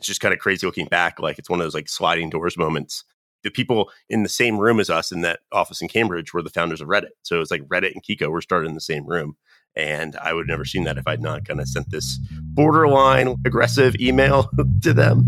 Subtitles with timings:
[0.00, 1.20] It's just kind of crazy looking back.
[1.20, 3.04] Like it's one of those like sliding doors moments.
[3.42, 6.48] The people in the same room as us in that office in Cambridge were the
[6.48, 7.10] founders of Reddit.
[7.22, 9.36] So it was like Reddit and Kiko were started in the same room.
[9.76, 12.18] And I would have never seen that if I'd not kind of sent this
[12.54, 14.50] borderline aggressive email
[14.82, 15.26] to them.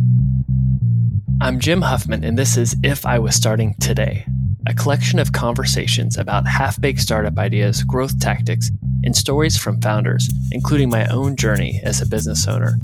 [1.43, 4.25] I'm Jim Huffman, and this is If I Was Starting Today,
[4.67, 8.71] a collection of conversations about half baked startup ideas, growth tactics,
[9.05, 12.79] and stories from founders, including my own journey as a business owner.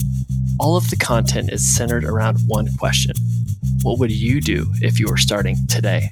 [0.59, 3.15] All of the content is centered around one question
[3.81, 6.09] What would you do if you were starting today?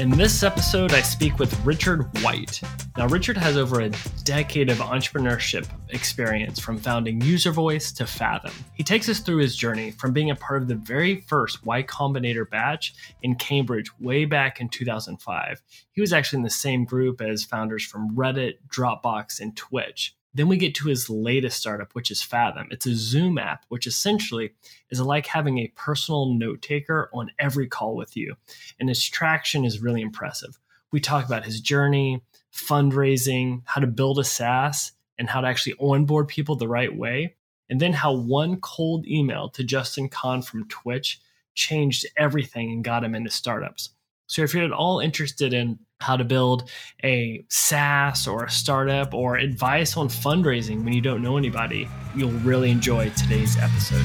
[0.00, 2.60] In this episode, I speak with Richard White.
[2.96, 3.92] Now, Richard has over a
[4.24, 8.52] decade of entrepreneurship experience from founding UserVoice to Fathom.
[8.74, 11.84] He takes us through his journey from being a part of the very first Y
[11.84, 15.62] Combinator batch in Cambridge way back in 2005.
[15.92, 20.16] He was actually in the same group as founders from Reddit, Dropbox, and Twitch.
[20.34, 22.66] Then we get to his latest startup, which is Fathom.
[22.70, 24.52] It's a Zoom app, which essentially
[24.90, 28.34] is like having a personal note taker on every call with you.
[28.80, 30.58] And his traction is really impressive.
[30.90, 35.74] We talk about his journey, fundraising, how to build a SaaS, and how to actually
[35.80, 37.36] onboard people the right way.
[37.70, 41.20] And then how one cold email to Justin Kan from Twitch
[41.54, 43.90] changed everything and got him into startups.
[44.26, 46.70] So if you're at all interested in how to build
[47.02, 52.30] a SaaS or a startup or advice on fundraising when you don't know anybody, you'll
[52.40, 54.04] really enjoy today's episode.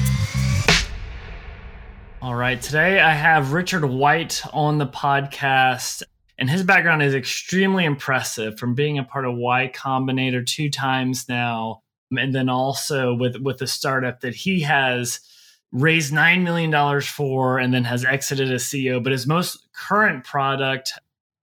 [2.22, 6.02] All right, today I have Richard White on the podcast.
[6.38, 11.28] And his background is extremely impressive from being a part of Y Combinator two times
[11.28, 15.20] now, and then also with with a startup that he has
[15.70, 19.02] raised $9 million for and then has exited as CEO.
[19.02, 20.94] But his most current product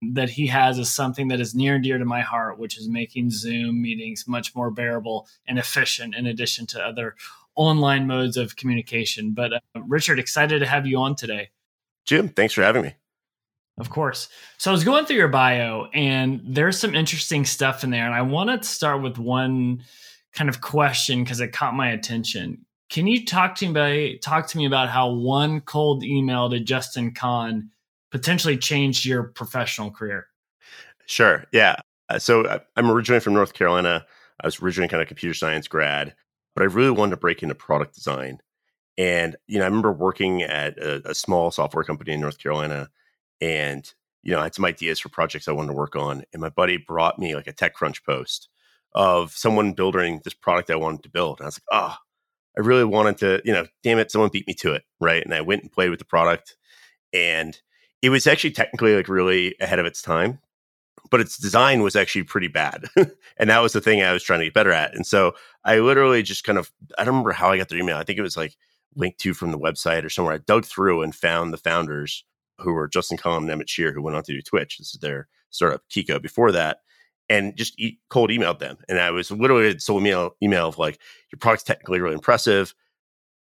[0.01, 2.87] that he has is something that is near and dear to my heart, which is
[2.87, 7.15] making Zoom meetings much more bearable and efficient in addition to other
[7.55, 9.31] online modes of communication.
[9.31, 11.49] But uh, Richard, excited to have you on today.
[12.05, 12.95] Jim, thanks for having me.
[13.79, 14.29] Of course.
[14.57, 18.05] So I was going through your bio and there's some interesting stuff in there.
[18.05, 19.83] And I want to start with one
[20.33, 22.65] kind of question because it caught my attention.
[22.89, 26.59] Can you talk to me about talk to me about how one cold email to
[26.59, 27.69] Justin Kan
[28.11, 30.27] potentially changed your professional career?
[31.05, 31.45] Sure.
[31.51, 31.77] Yeah.
[32.09, 34.05] Uh, so uh, I'm originally from North Carolina.
[34.41, 36.15] I was originally kind of computer science grad,
[36.55, 38.39] but I really wanted to break into product design.
[38.97, 42.89] And you know, I remember working at a, a small software company in North Carolina,
[43.41, 43.91] and
[44.23, 46.23] you know, I had some ideas for projects I wanted to work on.
[46.33, 48.49] And my buddy brought me like a TechCrunch post
[48.93, 51.39] of someone building this product I wanted to build.
[51.39, 51.95] And I was like, oh,
[52.57, 54.83] I really wanted to, you know, damn it, someone beat me to it.
[54.99, 55.23] Right.
[55.23, 56.57] And I went and played with the product.
[57.13, 57.57] And
[58.01, 60.39] it was actually technically like really ahead of its time,
[61.09, 62.85] but its design was actually pretty bad.
[63.37, 64.95] and that was the thing I was trying to get better at.
[64.95, 67.97] And so I literally just kind of, I don't remember how I got their email.
[67.97, 68.55] I think it was like
[68.95, 70.35] linked to from the website or somewhere.
[70.35, 72.23] I dug through and found the founders
[72.59, 74.77] who were Justin Kan and Emmett Shear, who went on to do Twitch.
[74.77, 76.79] This is their startup, Kiko, before that.
[77.29, 78.77] And just e- cold emailed them.
[78.87, 80.99] And I was literally so email email of like,
[81.31, 82.73] your product's technically really impressive,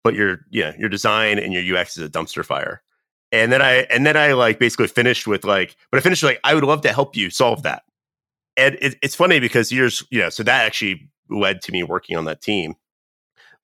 [0.03, 2.83] but your yeah, your design and your UX is a dumpster fire
[3.31, 6.39] and then I and then I like basically finished with like, but I finished like
[6.43, 7.83] I would love to help you solve that.
[8.57, 12.17] And it, it's funny because years, you know, so that actually led to me working
[12.17, 12.75] on that team.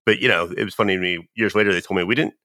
[0.05, 1.28] But you know, it was funny to me.
[1.35, 2.35] Years later, they told me we didn't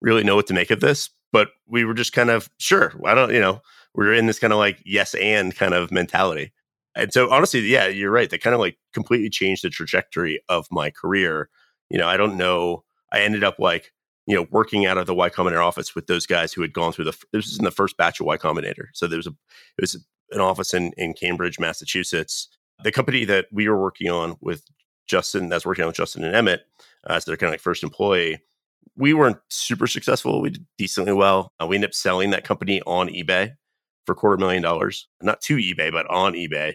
[0.00, 2.94] really know what to make of this, but we were just kind of sure.
[3.04, 3.60] I don't, you know,
[3.94, 6.52] we are in this kind of like yes and kind of mentality.
[6.94, 8.30] And so honestly, yeah, you're right.
[8.30, 11.48] That kind of like completely changed the trajectory of my career.
[11.90, 12.84] You know, I don't know.
[13.12, 13.92] I ended up like
[14.28, 16.92] you know, working out of the Y Combinator office with those guys who had gone
[16.92, 17.16] through the.
[17.32, 19.30] This was in the first batch of Y Combinator, so there was a
[19.78, 22.48] it was an office in in Cambridge, Massachusetts.
[22.84, 24.62] The company that we were working on with
[25.06, 26.66] Justin, that's working on with Justin and Emmett,
[27.08, 28.38] uh, as their kind of like first employee.
[28.96, 30.42] We weren't super successful.
[30.42, 31.52] We did decently well.
[31.58, 33.54] Uh, we ended up selling that company on eBay
[34.04, 36.74] for quarter million dollars, not to eBay, but on eBay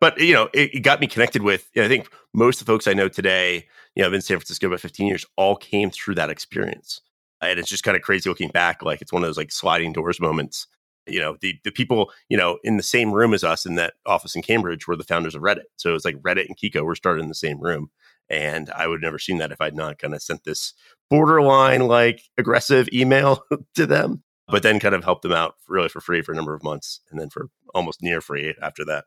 [0.00, 1.68] but you know, it, it got me connected with.
[1.74, 4.18] You know, I think most of the folks I know today, you know, I've been
[4.18, 7.00] in San Francisco about 15 years, all came through that experience,
[7.40, 8.82] and it's just kind of crazy looking back.
[8.82, 10.66] Like it's one of those like sliding doors moments.
[11.06, 13.94] You know, the the people you know in the same room as us in that
[14.06, 15.64] office in Cambridge were the founders of Reddit.
[15.76, 17.90] So it's like Reddit and Kiko were started in the same room,
[18.28, 20.74] and I would have never seen that if I'd not kind of sent this
[21.10, 23.42] borderline like aggressive email
[23.74, 26.54] to them but then kind of helped them out really for free for a number
[26.54, 29.04] of months and then for almost near free after that.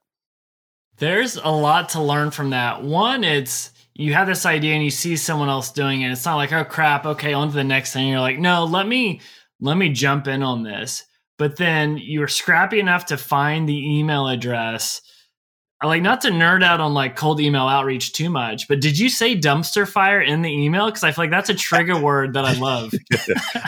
[0.98, 2.84] There's a lot to learn from that.
[2.84, 6.12] One, it's you have this idea and you see someone else doing it.
[6.12, 8.08] It's not like, oh crap, okay, on to the next thing.
[8.08, 9.22] You're like, no, let me
[9.60, 11.04] let me jump in on this.
[11.38, 15.02] But then you're scrappy enough to find the email address
[15.84, 19.10] like not to nerd out on like cold email outreach too much, but did you
[19.10, 20.86] say dumpster fire in the email?
[20.86, 22.94] Because I feel like that's a trigger word that I love.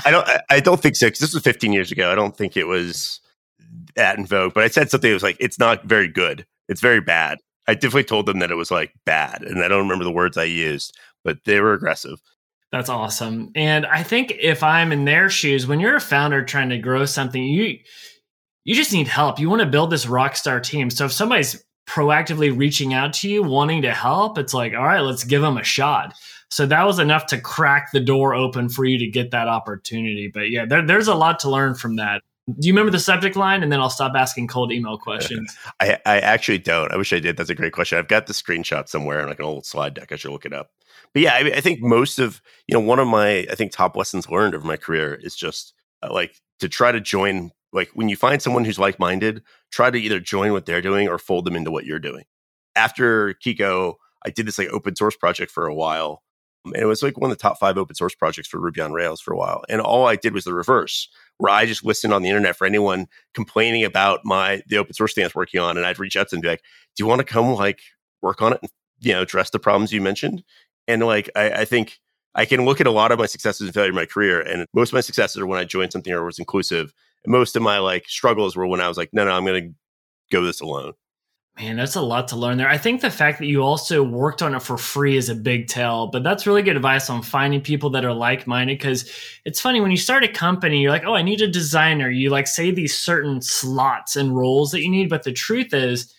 [0.06, 0.28] I don't.
[0.50, 1.10] I don't think so.
[1.10, 2.12] Cause this was 15 years ago.
[2.12, 3.20] I don't think it was
[3.96, 4.54] that in vogue.
[4.54, 6.46] But I said something that was like, "It's not very good.
[6.68, 9.84] It's very bad." I definitely told them that it was like bad, and I don't
[9.84, 12.20] remember the words I used, but they were aggressive.
[12.72, 13.52] That's awesome.
[13.56, 17.06] And I think if I'm in their shoes, when you're a founder trying to grow
[17.06, 17.80] something, you
[18.66, 19.40] you just need help.
[19.40, 20.90] You want to build this rock star team.
[20.90, 25.02] So if somebody's proactively reaching out to you, wanting to help, it's like, all right,
[25.02, 26.16] let's give them a shot.
[26.50, 30.30] So that was enough to crack the door open for you to get that opportunity.
[30.34, 32.24] But yeah, there, there's a lot to learn from that.
[32.48, 33.64] Do you remember the subject line?
[33.64, 35.56] And then I'll stop asking cold email questions.
[35.80, 36.92] I, I actually don't.
[36.92, 37.38] I wish I did.
[37.38, 37.98] That's a great question.
[37.98, 40.12] I've got the screenshot somewhere in like an old slide deck.
[40.12, 40.72] I should look it up.
[41.14, 43.96] But yeah, I, I think most of, you know, one of my, I think top
[43.96, 48.08] lessons learned over my career is just uh, like to try to join like when
[48.08, 51.46] you find someone who's like minded, try to either join what they're doing or fold
[51.46, 52.24] them into what you're doing.
[52.76, 53.96] After Kiko,
[54.26, 56.24] I did this like open source project for a while.
[56.64, 58.94] And it was like one of the top five open source projects for Ruby on
[58.94, 59.64] Rails for a while.
[59.70, 62.66] And all I did was the reverse, where I just listened on the internet for
[62.66, 65.78] anyone complaining about my the open source thing I was working on.
[65.78, 66.62] And I'd reach out to them and be like,
[66.96, 67.80] Do you want to come like
[68.22, 70.44] work on it and you know address the problems you mentioned?
[70.88, 72.00] And like I, I think
[72.36, 74.68] I can look at a lot of my successes and failure in my career, and
[74.74, 76.94] most of my successes are when I joined something or was inclusive,
[77.24, 79.64] And most of my like struggles were when I was like, no, no, I'm going
[79.70, 79.76] to
[80.32, 80.94] go this alone.
[81.58, 82.68] Man, that's a lot to learn there.
[82.68, 85.70] I think the fact that you also worked on it for free is a big
[85.70, 88.78] tell, but that's really good advice on finding people that are like minded.
[88.78, 89.10] Because
[89.46, 92.10] it's funny when you start a company, you're like, oh, I need a designer.
[92.10, 95.10] You like say these certain slots and roles that you need.
[95.10, 96.14] But the truth is,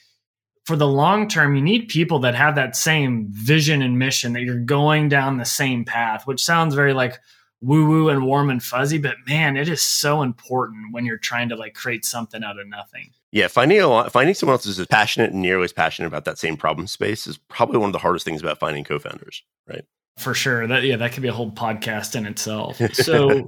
[0.65, 4.43] for the long term, you need people that have that same vision and mission that
[4.43, 7.21] you're going down the same path, which sounds very like
[7.61, 11.49] woo woo and warm and fuzzy, but man, it is so important when you're trying
[11.49, 13.11] to like create something out of nothing.
[13.37, 16.25] Yeah, finding a lot, finding someone else who's as passionate and nearly as passionate about
[16.25, 19.85] that same problem space is probably one of the hardest things about finding co-founders, right?
[20.17, 20.67] For sure.
[20.67, 22.81] That yeah, that could be a whole podcast in itself.
[22.95, 23.47] So,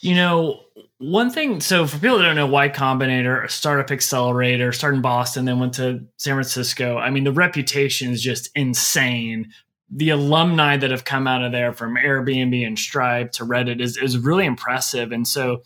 [0.00, 0.60] you know,
[0.98, 1.60] one thing.
[1.60, 5.58] So for people that don't know, Y Combinator, a startup accelerator, started in Boston, then
[5.58, 6.96] went to San Francisco.
[6.96, 9.52] I mean, the reputation is just insane
[9.90, 13.96] the alumni that have come out of there from Airbnb and Stripe to Reddit is,
[13.96, 15.10] is really impressive.
[15.10, 15.64] And so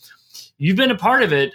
[0.56, 1.52] you've been a part of it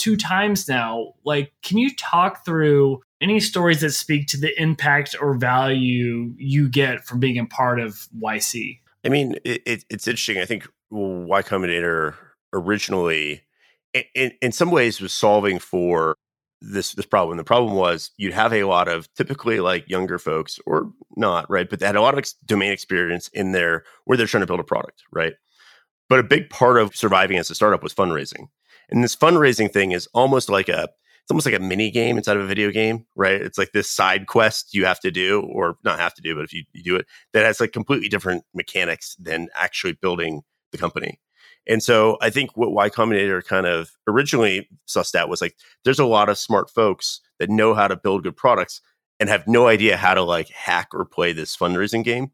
[0.00, 1.14] two times now.
[1.24, 6.68] Like, can you talk through any stories that speak to the impact or value you
[6.68, 8.80] get from being a part of YC?
[9.04, 10.38] I mean, it, it, it's interesting.
[10.38, 12.14] I think Y Combinator
[12.52, 13.42] originally,
[14.14, 16.16] in, in some ways, was solving for
[16.60, 17.38] this this problem.
[17.38, 21.68] The problem was you'd have a lot of typically like younger folks or not, right?
[21.68, 24.46] But they had a lot of ex- domain experience in there where they're trying to
[24.46, 25.34] build a product, right?
[26.08, 28.48] But a big part of surviving as a startup was fundraising.
[28.90, 30.88] And this fundraising thing is almost like a
[31.30, 33.40] it's almost like a mini game inside of a video game, right?
[33.40, 36.42] It's like this side quest you have to do, or not have to do, but
[36.42, 40.42] if you, you do it, that has like completely different mechanics than actually building
[40.72, 41.20] the company.
[41.68, 45.54] And so I think what Y Combinator kind of originally sussed out was like
[45.84, 48.80] there's a lot of smart folks that know how to build good products
[49.20, 52.32] and have no idea how to like hack or play this fundraising game.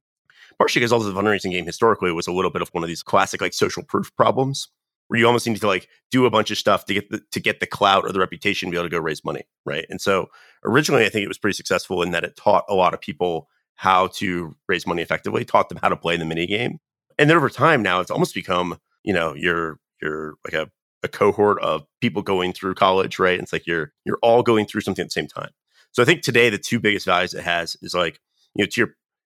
[0.58, 3.02] Partially because also the fundraising game historically was a little bit of one of these
[3.02, 4.68] classic like social proof problems
[5.08, 7.40] where you almost need to like do a bunch of stuff to get the to
[7.40, 9.86] get the clout or the reputation to be able to go raise money, right?
[9.88, 10.28] And so
[10.64, 13.48] originally I think it was pretty successful in that it taught a lot of people
[13.76, 16.78] how to raise money effectively, taught them how to play the mini game.
[17.18, 20.70] And then over time now it's almost become you know you're you're like a,
[21.02, 24.82] a cohort of people going through college right it's like you're you're all going through
[24.82, 25.50] something at the same time
[25.92, 28.20] so i think today the two biggest values it has is like
[28.54, 28.90] you know to your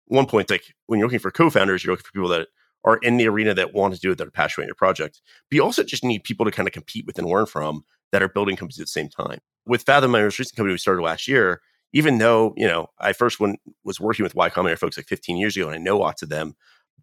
[0.08, 2.48] one point like when you're looking for co-founders you're looking for people that
[2.86, 5.22] are in the arena that want to do it that are passionate about your project
[5.50, 8.24] but you also just need people to kind of compete with and learn from that
[8.24, 11.02] are building companies at the same time with fathom my most recent company we started
[11.02, 11.62] last year
[11.94, 15.38] even though you know i first when was working with y combinator folks like 15
[15.38, 16.56] years ago and i know lots of them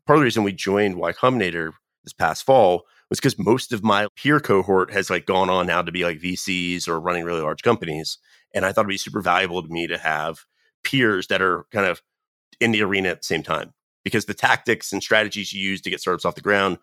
[0.07, 1.73] part of the reason we joined y combinator
[2.05, 5.83] this past fall was because most of my peer cohort has like gone on now
[5.83, 8.19] to be like VCs or running really large companies.
[8.55, 10.41] And I thought it'd be super valuable to me to have
[10.85, 12.01] peers that are kind of
[12.61, 13.73] in the arena at the same time
[14.05, 16.79] because the tactics and strategies you use to get startups off the ground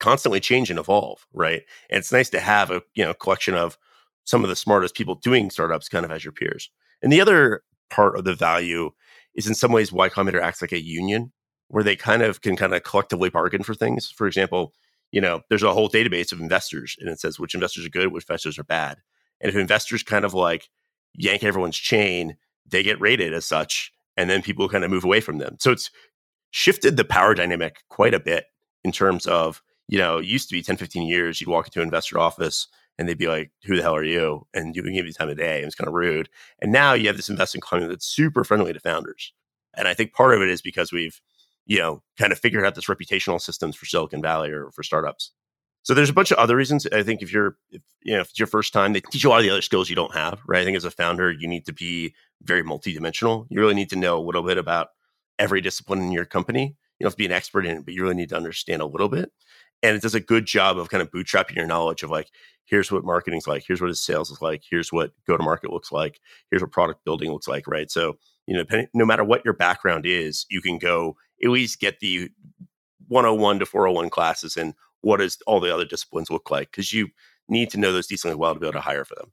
[0.00, 1.62] constantly change and evolve, right?
[1.90, 3.78] And it's nice to have a you know collection of
[4.24, 6.70] some of the smartest people doing startups kind of as your peers.
[7.02, 8.90] And the other part of the value
[9.34, 11.32] is in some ways Y Combinator acts like a union
[11.68, 14.10] where they kind of can kind of collectively bargain for things.
[14.10, 14.72] For example,
[15.12, 18.12] you know, there's a whole database of investors and it says which investors are good,
[18.12, 18.98] which investors are bad.
[19.40, 20.68] And if investors kind of like
[21.14, 22.36] yank everyone's chain,
[22.68, 25.56] they get rated as such, and then people kind of move away from them.
[25.60, 25.90] So it's
[26.50, 28.46] shifted the power dynamic quite a bit
[28.84, 31.86] in terms of, you know, used to be 10, 15 years, you'd walk into an
[31.86, 35.06] investor office and they'd be like, "Who the hell are you?" And you can give
[35.06, 35.58] you time of day.
[35.58, 36.28] And it's kind of rude.
[36.60, 39.32] And now you have this investing climate that's super friendly to founders.
[39.74, 41.20] And I think part of it is because we've,
[41.66, 45.32] you know, kind of figured out this reputational systems for Silicon Valley or for startups.
[45.82, 46.86] So there's a bunch of other reasons.
[46.86, 49.30] I think if you're, if, you know, if it's your first time, they teach you
[49.30, 50.62] a lot of the other skills you don't have, right?
[50.62, 53.46] I think as a founder, you need to be very multidimensional.
[53.50, 54.88] You really need to know a little bit about
[55.38, 56.76] every discipline in your company.
[56.98, 58.82] You don't have to be an expert in it, but you really need to understand
[58.82, 59.30] a little bit.
[59.82, 62.30] And it does a good job of kind of bootstrapping your knowledge of like,
[62.64, 65.92] here's what marketing's like, here's what sales is like, here's what go to market looks
[65.92, 66.18] like,
[66.50, 67.90] here's what product building looks like, right?
[67.90, 68.16] So,
[68.46, 72.30] you know, no matter what your background is, you can go at least get the
[73.08, 77.08] 101 to 401 classes and what does all the other disciplines look like because you
[77.48, 79.32] need to know those decently well to be able to hire for them.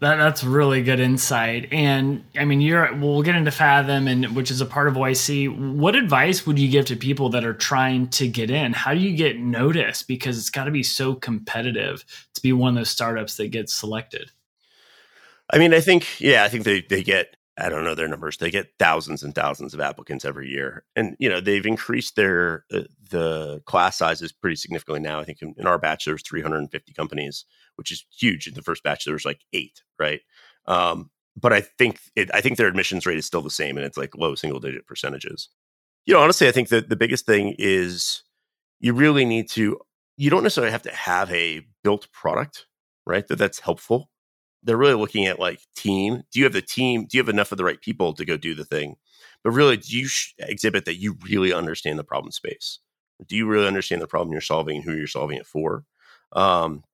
[0.00, 1.68] That, that's really good insight.
[1.72, 5.76] And I mean, you're we'll get into Fathom, and which is a part of YC.
[5.76, 8.72] What advice would you give to people that are trying to get in?
[8.72, 10.08] How do you get noticed?
[10.08, 12.04] Because it's got to be so competitive
[12.34, 14.30] to be one of those startups that gets selected.
[15.52, 18.38] I mean, I think yeah, I think they they get I don't know their numbers.
[18.38, 22.64] They get thousands and thousands of applicants every year, and you know they've increased their
[22.72, 25.20] uh, the class sizes pretty significantly now.
[25.20, 27.44] I think in, in our batch there was 350 companies,
[27.80, 28.46] which is huge.
[28.46, 30.20] In the first batch there was like eight, right?
[30.66, 33.86] Um, but I think it, I think their admissions rate is still the same, and
[33.86, 35.48] it's like low single digit percentages.
[36.06, 38.22] You know, honestly, I think that the biggest thing is
[38.80, 39.78] you really need to.
[40.16, 42.66] You don't necessarily have to have a built product,
[43.06, 43.26] right?
[43.26, 44.10] That that's helpful
[44.62, 46.22] they're really looking at like team.
[46.30, 47.06] Do you have the team?
[47.06, 48.96] Do you have enough of the right people to go do the thing?
[49.42, 52.78] But really, do you sh- exhibit that you really understand the problem space?
[53.26, 55.84] Do you really understand the problem you're solving and who you're solving it for?
[56.32, 56.84] Um,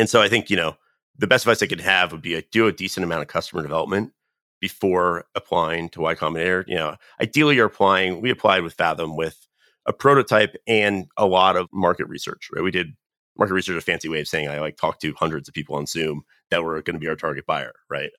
[0.00, 0.76] and so I think, you know,
[1.18, 3.60] the best advice I could have would be like, do a decent amount of customer
[3.60, 4.12] development
[4.58, 6.64] before applying to Y Combinator.
[6.66, 9.46] You know, ideally you're applying, we applied with Fathom with
[9.84, 12.64] a prototype and a lot of market research, right?
[12.64, 12.96] We did
[13.36, 15.84] market research a fancy way of saying I like talked to hundreds of people on
[15.84, 18.10] Zoom that were going to be our target buyer, right?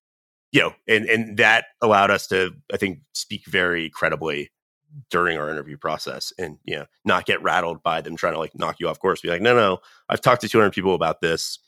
[0.51, 4.51] You know, and and that allowed us to, I think, speak very credibly
[5.09, 8.51] during our interview process and you know not get rattled by them trying to like
[8.55, 11.59] knock you off course be like no no i've talked to 200 people about this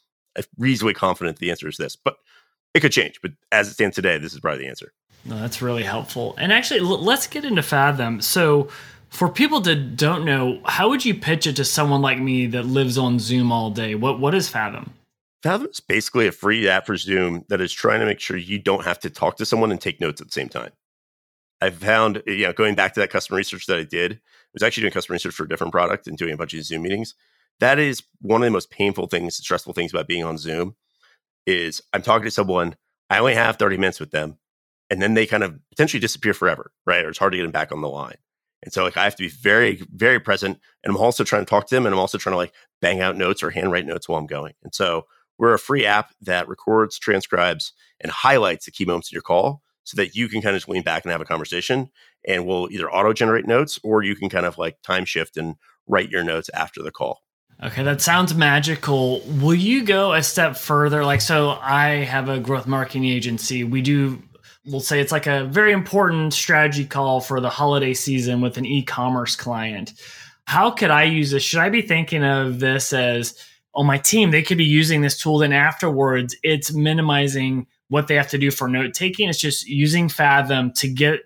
[0.58, 2.18] reasonably confident the answer is this but
[2.74, 4.94] it could change but as it stands today this is probably the answer
[5.26, 8.70] no, that's really helpful and actually l- let's get into fathom so
[9.14, 12.66] for people that don't know, how would you pitch it to someone like me that
[12.66, 13.94] lives on Zoom all day?
[13.94, 14.92] What what is Fathom?
[15.44, 18.58] Fathom is basically a free app for Zoom that is trying to make sure you
[18.58, 20.72] don't have to talk to someone and take notes at the same time.
[21.62, 24.18] I found, you know, going back to that customer research that I did, I
[24.54, 26.82] was actually doing customer research for a different product and doing a bunch of Zoom
[26.82, 27.14] meetings.
[27.60, 30.76] That is one of the most painful things, stressful things about being on Zoom
[31.46, 32.76] is I'm talking to someone,
[33.10, 34.38] I only have 30 minutes with them,
[34.90, 37.06] and then they kind of potentially disappear forever, right?
[37.06, 38.18] Or it's hard to get them back on the line.
[38.64, 40.60] And so like I have to be very, very present.
[40.84, 43.02] And I'm also trying to talk to them and I'm also trying to like bang
[43.02, 44.54] out notes or handwrite notes while I'm going.
[44.64, 45.06] And so
[45.38, 49.62] we're a free app that records, transcribes, and highlights the key moments in your call
[49.84, 51.90] so that you can kind of just lean back and have a conversation.
[52.26, 55.56] And we'll either auto generate notes or you can kind of like time shift and
[55.88, 57.22] write your notes after the call.
[57.64, 59.22] Okay, that sounds magical.
[59.22, 61.06] Will you go a step further?
[61.06, 63.64] Like, so I have a growth marketing agency.
[63.64, 64.22] We do
[64.66, 68.66] we'll say it's like a very important strategy call for the holiday season with an
[68.66, 69.94] e-commerce client.
[70.46, 71.44] How could I use this?
[71.44, 73.38] Should I be thinking of this as
[73.76, 78.16] oh, my team, they could be using this tool, then afterwards it's minimizing what they
[78.16, 79.30] have to do for note taking.
[79.30, 81.22] It's just using Fathom to get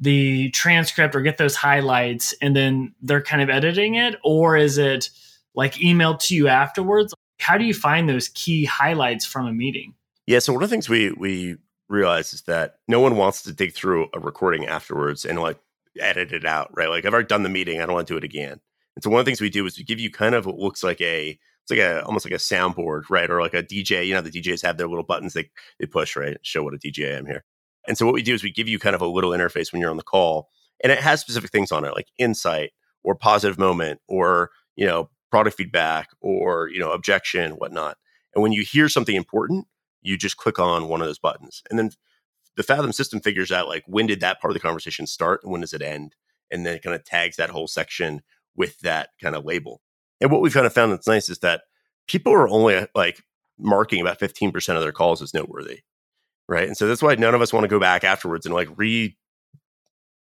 [0.00, 4.16] the transcript or get those highlights and then they're kind of editing it?
[4.24, 5.10] Or is it
[5.54, 7.14] like emailed to you afterwards?
[7.38, 9.94] How do you find those key highlights from a meeting?
[10.26, 11.56] Yeah, so one of the things we we
[11.88, 15.58] realize is that no one wants to dig through a recording afterwards and like
[16.00, 16.88] edit it out, right?
[16.88, 18.60] Like I've already done the meeting, I don't want to do it again.
[18.94, 20.58] And so one of the things we do is we give you kind of what
[20.58, 23.30] looks like a it's like a almost like a soundboard, right?
[23.30, 24.06] Or like a DJ.
[24.06, 26.36] You know, the DJs have their little buttons they they push, right?
[26.42, 27.44] Show what a DJ I am here.
[27.86, 29.80] And so what we do is we give you kind of a little interface when
[29.80, 30.48] you're on the call,
[30.82, 32.70] and it has specific things on it, like insight
[33.04, 37.96] or positive moment or you know product feedback or you know objection, whatnot.
[38.34, 39.66] And when you hear something important,
[40.02, 41.62] you just click on one of those buttons.
[41.70, 41.90] And then
[42.56, 45.50] the Fathom system figures out like when did that part of the conversation start and
[45.50, 46.14] when does it end?
[46.50, 48.20] And then it kind of tags that whole section
[48.54, 49.80] with that kind of label.
[50.20, 51.62] And what we've kind of found that's nice is that
[52.06, 53.22] people are only uh, like
[53.58, 55.80] marking about 15% of their calls as noteworthy.
[56.46, 56.68] Right.
[56.68, 59.16] And so that's why none of us want to go back afterwards and like re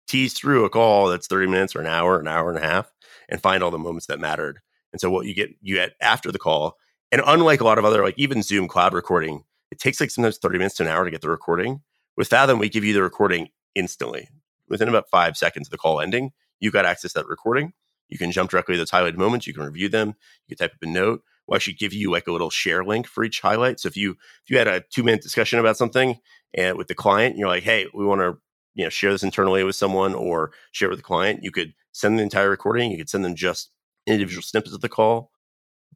[0.07, 2.91] tease through a call that's 30 minutes or an hour, an hour and a half,
[3.29, 4.61] and find all the moments that mattered.
[4.93, 6.77] And so what you get you get after the call,
[7.13, 10.39] and unlike a lot of other like even Zoom cloud recording, it takes like sometimes
[10.39, 11.83] 30 minutes to an hour to get the recording.
[12.17, 14.29] With Fathom, we give you the recording instantly.
[14.69, 17.73] Within about five seconds of the call ending, you've got access to that recording.
[18.09, 19.47] You can jump directly to those highlighted moments.
[19.47, 20.15] You can review them.
[20.47, 21.23] You can type up a note.
[21.47, 23.81] will actually give you like a little share link for each highlight.
[23.81, 26.19] So if you if you had a two minute discussion about something
[26.55, 28.39] and with the client, you're like, hey, we want to
[28.75, 32.19] you know share this internally with someone or share with the client, you could send
[32.19, 32.91] the entire recording.
[32.91, 33.71] You could send them just
[34.09, 35.31] individual snippets of the call.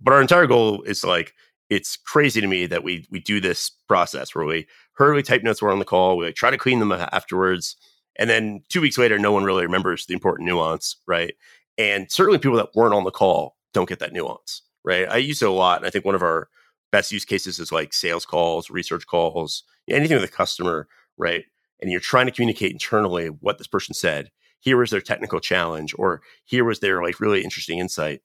[0.01, 1.35] But our entire goal is like
[1.71, 5.63] it's crazy to me that we we do this process where we hurriedly type notes
[5.63, 7.77] we're on the call, we like, try to clean them afterwards,
[8.17, 11.35] and then two weeks later, no one really remembers the important nuance, right?
[11.79, 15.09] And certainly people that weren't on the call don't get that nuance, right?
[15.09, 16.49] I use it a lot, and I think one of our
[16.91, 21.45] best use cases is like sales calls, research calls, anything with a customer, right?
[21.81, 24.31] And you're trying to communicate internally what this person said.
[24.63, 28.23] Here was their technical challenge, or here was their like really interesting insight.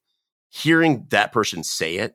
[0.50, 2.14] Hearing that person say it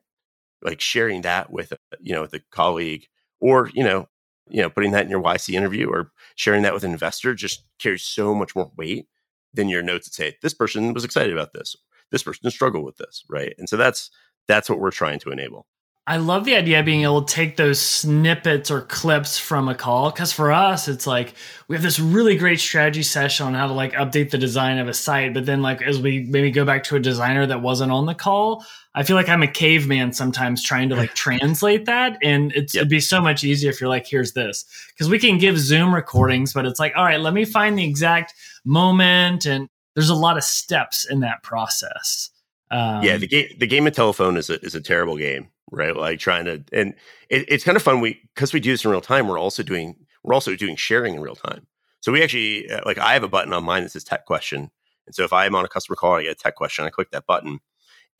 [0.64, 3.06] like sharing that with uh, you know with a colleague
[3.40, 4.08] or you know
[4.48, 7.64] you know putting that in your YC interview or sharing that with an investor just
[7.78, 9.06] carries so much more weight
[9.52, 11.76] than your notes that say this person was excited about this.
[12.10, 13.54] This person struggled with this right?
[13.58, 14.10] And so that's
[14.48, 15.66] that's what we're trying to enable
[16.06, 19.74] I love the idea of being able to take those snippets or clips from a
[19.74, 21.32] call because for us it's like
[21.66, 24.86] we have this really great strategy session on how to like update the design of
[24.86, 27.90] a site but then like as we maybe go back to a designer that wasn't
[27.90, 32.18] on the call I feel like I'm a caveman sometimes trying to like translate that
[32.22, 32.82] and it's yep.
[32.82, 34.64] it'd be so much easier if you're like here's this.
[34.92, 37.84] Because we can give Zoom recordings but it's like all right let me find the
[37.84, 38.34] exact
[38.64, 42.30] moment and there's a lot of steps in that process.
[42.70, 45.96] Um, yeah the game the game of telephone is a, is a terrible game right?
[45.96, 46.94] Like trying to, and
[47.28, 48.00] it, it's kind of fun.
[48.00, 49.28] We because we do this in real time.
[49.28, 51.66] We're also doing we're also doing sharing in real time.
[52.00, 54.70] So we actually uh, like I have a button on mine that says tech question,
[55.06, 57.10] and so if I'm on a customer call, I get a tech question, I click
[57.12, 57.60] that button,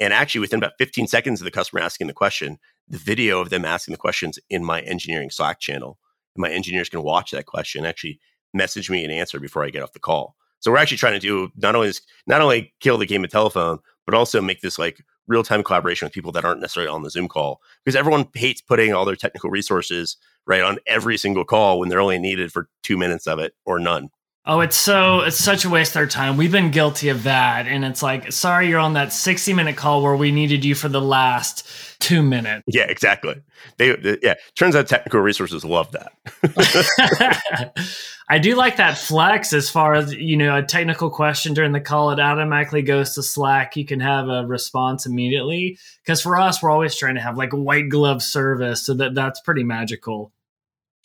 [0.00, 2.58] and actually within about 15 seconds of the customer asking the question,
[2.88, 5.98] the video of them asking the questions in my engineering Slack channel,
[6.36, 8.20] my engineers can watch that question, actually
[8.52, 10.36] message me an answer before I get off the call.
[10.60, 11.92] So we're actually trying to do not only
[12.26, 16.06] not only kill the game of telephone, but also make this like real time collaboration
[16.06, 19.16] with people that aren't necessarily on the Zoom call because everyone hates putting all their
[19.16, 20.16] technical resources
[20.46, 23.78] right on every single call when they're only needed for two minutes of it or
[23.78, 24.10] none.
[24.46, 26.36] Oh, it's so it's such a waste of our time.
[26.36, 30.02] We've been guilty of that, and it's like, sorry, you're on that sixty minute call
[30.02, 31.66] where we needed you for the last
[31.98, 32.62] two minutes.
[32.66, 33.40] Yeah, exactly.
[33.78, 34.34] They, they yeah.
[34.54, 37.72] Turns out technical resources love that.
[38.28, 41.80] I do like that flex as far as you know a technical question during the
[41.80, 42.10] call.
[42.10, 43.78] It automatically goes to Slack.
[43.78, 47.52] You can have a response immediately because for us, we're always trying to have like
[47.52, 50.33] white glove service, so that that's pretty magical.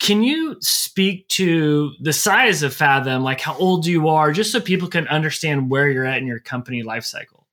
[0.00, 4.60] Can you speak to the size of Fathom, like how old you are, just so
[4.60, 7.44] people can understand where you're at in your company lifecycle?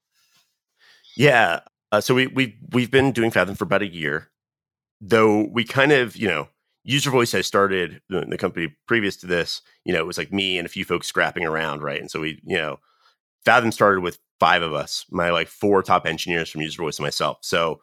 [1.18, 1.60] Yeah.
[1.92, 4.30] Uh, so we we we've been doing Fathom for about a year,
[5.02, 6.48] though we kind of you know
[6.88, 9.62] UserVoice has started the, the company previous to this.
[9.84, 12.00] You know, it was like me and a few folks scrapping around, right?
[12.00, 12.80] And so we you know
[13.44, 17.40] Fathom started with five of us, my like four top engineers from UserVoice and myself.
[17.42, 17.82] So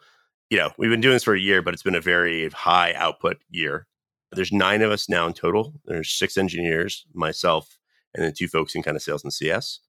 [0.49, 2.95] you know we've been doing this for a year, but it's been a very high
[2.95, 3.87] output year.
[4.35, 5.75] There's nine of us now in total.
[5.85, 7.79] There's six engineers, myself,
[8.15, 9.81] and then two folks in kind of sales and CS.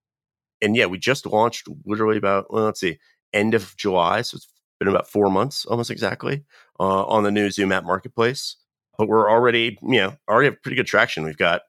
[0.62, 2.98] And yeah, we just launched literally about well, let's see,
[3.34, 4.48] end of July, so it's
[4.80, 6.44] been about four months, almost exactly,
[6.80, 8.58] uh, on the new Zoom app marketplace.
[8.98, 11.26] But we're already, you know, already have pretty good traction.
[11.26, 11.62] We've got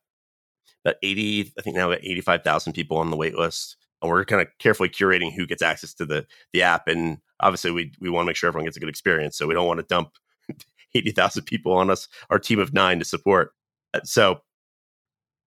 [0.85, 3.77] about 80, I think now about 85,000 people on the wait list.
[4.01, 6.87] And we're kind of carefully curating who gets access to the the app.
[6.87, 9.37] And obviously we we want to make sure everyone gets a good experience.
[9.37, 10.11] So we don't want to dump
[10.95, 13.53] 80,000 people on us, our team of nine to support.
[13.95, 14.41] Uh, so,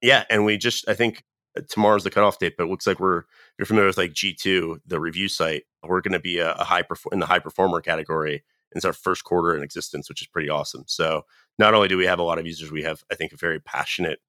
[0.01, 1.23] yeah, and we just, I think
[1.57, 3.25] uh, tomorrow's the cutoff date, but it looks like we're, if
[3.57, 5.63] you're familiar with like G2, the review site.
[5.83, 8.43] We're going to be a, a high perform in the high performer category.
[8.71, 10.83] It's our first quarter in existence, which is pretty awesome.
[10.87, 11.23] So,
[11.57, 13.59] not only do we have a lot of users, we have, I think, a very
[13.59, 14.19] passionate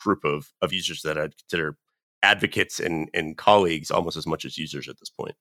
[0.00, 1.76] group of, of users that I consider
[2.22, 5.34] advocates and, and colleagues almost as much as users at this point.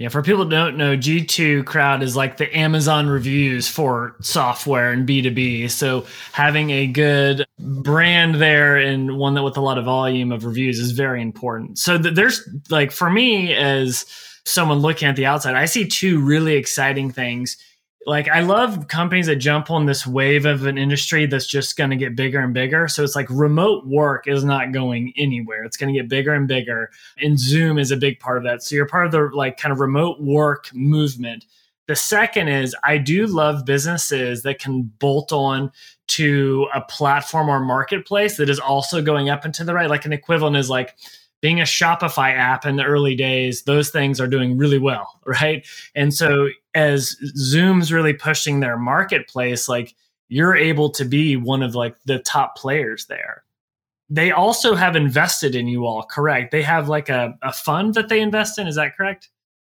[0.00, 4.90] Yeah, for people who don't know, G2 Crowd is like the Amazon reviews for software
[4.90, 5.70] and B2B.
[5.70, 10.44] So having a good brand there and one that with a lot of volume of
[10.44, 11.78] reviews is very important.
[11.78, 14.04] So th- there's like for me as
[14.44, 17.56] someone looking at the outside, I see two really exciting things
[18.06, 21.90] like I love companies that jump on this wave of an industry that's just going
[21.90, 22.86] to get bigger and bigger.
[22.86, 25.64] So it's like remote work is not going anywhere.
[25.64, 26.90] It's going to get bigger and bigger.
[27.18, 28.62] And Zoom is a big part of that.
[28.62, 31.46] So you're part of the like kind of remote work movement.
[31.86, 35.70] The second is I do love businesses that can bolt on
[36.06, 39.88] to a platform or marketplace that is also going up and to the right.
[39.88, 40.96] Like an equivalent is like
[41.40, 45.66] being a Shopify app in the early days, those things are doing really well, right?
[45.94, 49.94] And so as Zoom's really pushing their marketplace, like
[50.28, 53.44] you're able to be one of like the top players there.
[54.10, 56.50] They also have invested in you all, correct?
[56.50, 58.66] They have like a, a fund that they invest in.
[58.66, 59.30] Is that correct?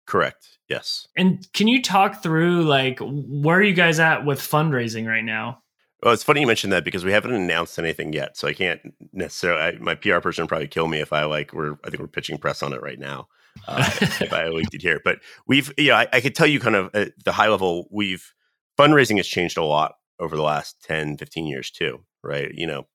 [0.06, 0.60] Correct.
[0.68, 1.08] Yes.
[1.16, 5.62] And can you talk through like where are you guys at with fundraising right now?
[6.04, 8.80] Well, it's funny you mentioned that because we haven't announced anything yet, so I can't
[9.12, 9.62] necessarily.
[9.62, 11.54] I, my PR person would probably kill me if I like.
[11.54, 13.28] We're I think we're pitching press on it right now.
[13.68, 16.76] Uh, if I leaked it here, but we've yeah, I, I could tell you kind
[16.76, 17.88] of at the high level.
[17.92, 18.34] We've
[18.80, 22.52] fundraising has changed a lot over the last 10, 15 years too, right?
[22.54, 22.88] You know,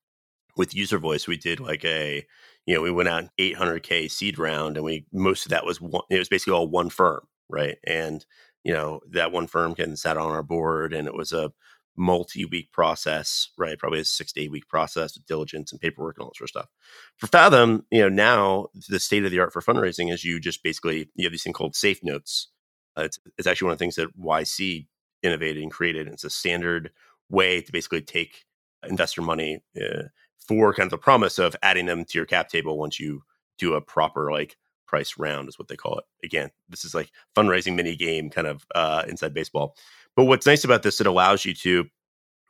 [0.57, 2.27] with UserVoice, we did like a
[2.67, 6.03] you know we went out 800k seed round, and we most of that was one.
[6.11, 7.77] It was basically all one firm, right?
[7.87, 8.25] And
[8.63, 11.53] you know that one firm can sat on our board, and it was a
[11.97, 13.79] multi-week process, right?
[13.79, 16.47] Probably a six to eight week process with diligence and paperwork and all that sort
[16.47, 16.69] of stuff.
[17.17, 20.63] For Fathom, you know, now the state of the art for fundraising is you just
[20.63, 22.49] basically you have these thing called safe notes.
[22.97, 24.87] Uh, it's, it's actually one of the things that YC
[25.23, 26.09] innovated and created.
[26.09, 26.91] It's a standard
[27.29, 28.45] way to basically take
[28.89, 30.05] investor money uh,
[30.47, 33.23] for kind of the promise of adding them to your cap table once you
[33.59, 36.05] do a proper like price round is what they call it.
[36.25, 39.77] Again, this is like fundraising mini game kind of uh, inside baseball.
[40.17, 41.87] But what's nice about this, it allows you to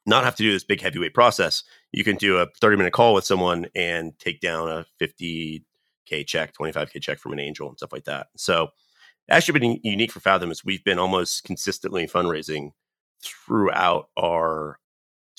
[0.07, 1.63] not have to do this big heavyweight process.
[1.93, 6.55] You can do a 30 minute call with someone and take down a 50k check,
[6.55, 8.27] 25k check from an angel and stuff like that.
[8.37, 8.69] So
[9.31, 12.71] actually been unique for Fathom is we've been almost consistently fundraising
[13.23, 14.79] throughout our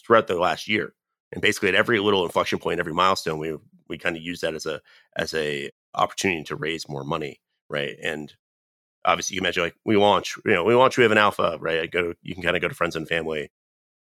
[0.04, 0.94] throughout the last year.
[1.32, 3.56] And basically at every little inflection point, every milestone, we
[3.88, 4.82] we kind of use that as a
[5.16, 7.96] as a opportunity to raise more money, right?
[8.02, 8.34] And
[9.06, 11.82] obviously you imagine like we launch, you know, we launch, we have an alpha, right?
[11.82, 13.52] I go, you can kind of go to friends and family.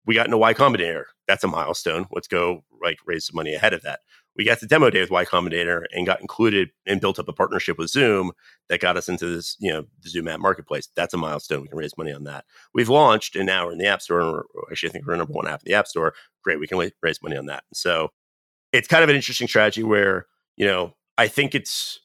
[0.07, 1.05] We got into Y Combinator.
[1.27, 2.07] That's a milestone.
[2.11, 4.01] Let's go like raise some money ahead of that.
[4.37, 7.33] We got the demo day with Y Combinator and got included and built up a
[7.33, 8.33] partnership with Zoom
[8.69, 10.89] that got us into this, you know, the Zoom app marketplace.
[10.97, 11.63] That's a milestone.
[11.63, 12.45] We can raise money on that.
[12.75, 14.21] We've launched and now we're in the App Store.
[14.21, 16.15] And actually, I think we're number one app in the App Store.
[16.43, 16.59] Great.
[16.59, 17.63] We can raise money on that.
[17.73, 18.11] So
[18.73, 22.01] it's kind of an interesting strategy where, you know, I think it's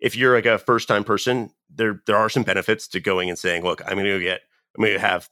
[0.00, 3.38] if you're like a first time person, there there are some benefits to going and
[3.38, 4.42] saying, look, I'm going to get,
[4.76, 5.28] I'm going to have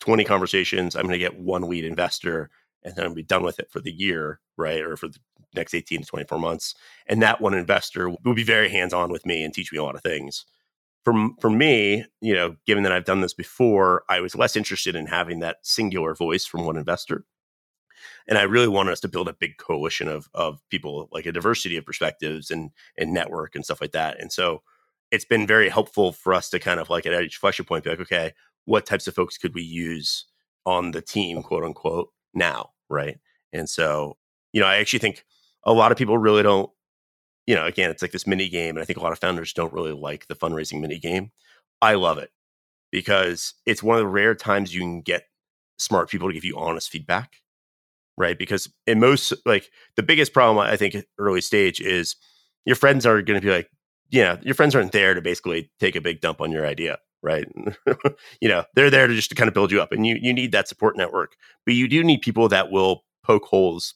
[0.00, 0.96] 20 conversations.
[0.96, 2.50] I'm going to get one lead investor,
[2.82, 5.18] and then to be done with it for the year, right, or for the
[5.54, 6.74] next 18 to 24 months.
[7.06, 9.84] And that one investor will be very hands on with me and teach me a
[9.84, 10.46] lot of things.
[11.04, 14.94] For for me, you know, given that I've done this before, I was less interested
[14.94, 17.24] in having that singular voice from one investor
[18.28, 21.32] and I really wanted us to build a big coalition of of people, like a
[21.32, 24.20] diversity of perspectives and and network and stuff like that.
[24.20, 24.62] And so
[25.10, 27.90] it's been very helpful for us to kind of like at each flexure point be
[27.90, 28.32] like, okay,
[28.64, 30.26] what types of folks could we use
[30.66, 33.18] on the team, quote unquote, now, right?
[33.52, 34.16] And so,
[34.52, 35.24] you know, I actually think
[35.64, 36.70] a lot of people really don't,
[37.46, 39.52] you know, again, it's like this mini game, and I think a lot of founders
[39.52, 41.32] don't really like the fundraising mini game.
[41.82, 42.30] I love it
[42.92, 45.24] because it's one of the rare times you can get
[45.78, 47.36] smart people to give you honest feedback
[48.16, 48.38] right?
[48.38, 52.16] Because in most, like the biggest problem I think early stage is
[52.64, 53.70] your friends are going to be like,
[54.10, 57.46] yeah, your friends aren't there to basically take a big dump on your idea, right?
[58.40, 60.32] you know, they're there to just to kind of build you up, and you you
[60.32, 63.94] need that support network, but you do need people that will poke holes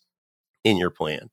[0.63, 1.31] in your plan.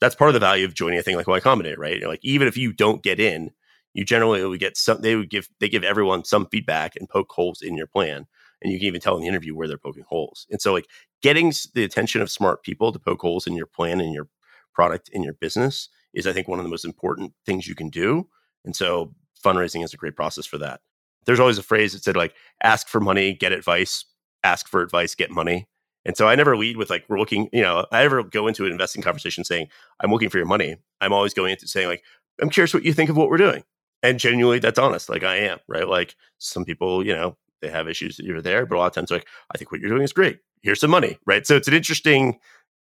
[0.00, 1.98] That's part of the value of joining a thing like Y Combinator, right?
[2.00, 3.50] You're like even if you don't get in,
[3.94, 5.00] you generally would get some.
[5.00, 8.26] They would give they give everyone some feedback and poke holes in your plan
[8.64, 10.46] and you can even tell in the interview where they're poking holes.
[10.50, 10.86] And so, like
[11.22, 14.26] getting the attention of smart people to poke holes in your plan and your
[14.72, 17.90] product in your business is, I think, one of the most important things you can
[17.90, 18.26] do.
[18.64, 20.80] And so, fundraising is a great process for that.
[21.26, 24.06] There's always a phrase that said like, "Ask for money, get advice.
[24.42, 25.68] Ask for advice, get money."
[26.06, 28.66] And so I never lead with like we're looking, you know, I never go into
[28.66, 29.68] an investing conversation saying,
[30.00, 30.76] I'm looking for your money.
[31.00, 32.02] I'm always going into saying like,
[32.40, 33.64] I'm curious what you think of what we're doing.
[34.02, 35.08] And genuinely that's honest.
[35.08, 35.88] Like I am, right?
[35.88, 38.94] Like some people, you know, they have issues that you're there, but a lot of
[38.94, 40.38] times like, I think what you're doing is great.
[40.62, 41.46] Here's some money, right?
[41.46, 42.38] So it's an interesting,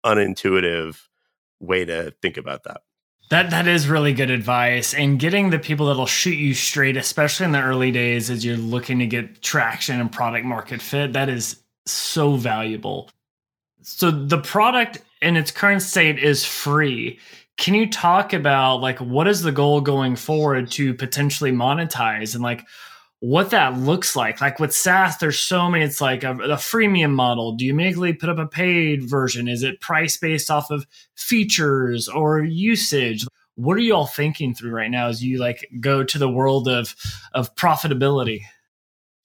[0.05, 1.01] unintuitive
[1.61, 2.83] way to think about that.
[3.31, 4.95] That that is really good advice.
[4.95, 8.57] And getting the people that'll shoot you straight, especially in the early days as you're
[8.57, 13.11] looking to get traction and product market fit, that is so valuable.
[13.83, 17.19] So the product in its current state is free.
[17.59, 22.43] Can you talk about like what is the goal going forward to potentially monetize and
[22.43, 22.65] like
[23.21, 24.41] what that looks like.
[24.41, 25.85] Like with SaaS, there's so many.
[25.85, 27.53] It's like a, a freemium model.
[27.53, 29.49] Do you immediately put up a paid version?
[29.49, 33.27] Is it price based off of features or usage?
[33.57, 36.69] What are you all thinking through right now as you like go to the world
[36.69, 36.95] of
[37.35, 38.43] of profitability?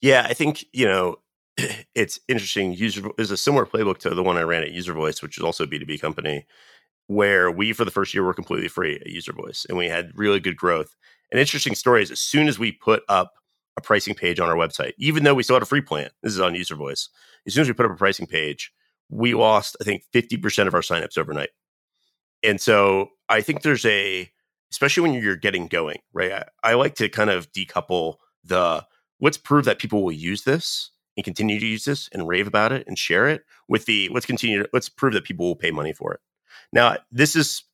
[0.00, 1.18] Yeah, I think you know
[1.94, 2.72] it's interesting.
[2.74, 5.64] User is a similar playbook to the one I ran at UserVoice, which is also
[5.64, 6.46] a B two B company,
[7.06, 10.40] where we for the first year were completely free at UserVoice, and we had really
[10.40, 10.96] good growth.
[11.30, 13.34] An interesting story is as soon as we put up
[13.76, 16.10] a pricing page on our website, even though we still had a free plan.
[16.22, 17.08] This is on UserVoice.
[17.46, 18.72] As soon as we put up a pricing page,
[19.10, 21.50] we lost, I think, 50% of our signups overnight.
[22.42, 24.30] And so I think there's a,
[24.70, 26.32] especially when you're getting going, right?
[26.32, 28.86] I, I like to kind of decouple the
[29.20, 32.72] let's prove that people will use this and continue to use this and rave about
[32.72, 35.70] it and share it with the let's continue to, let's prove that people will pay
[35.70, 36.20] money for it.
[36.72, 37.64] Now, this is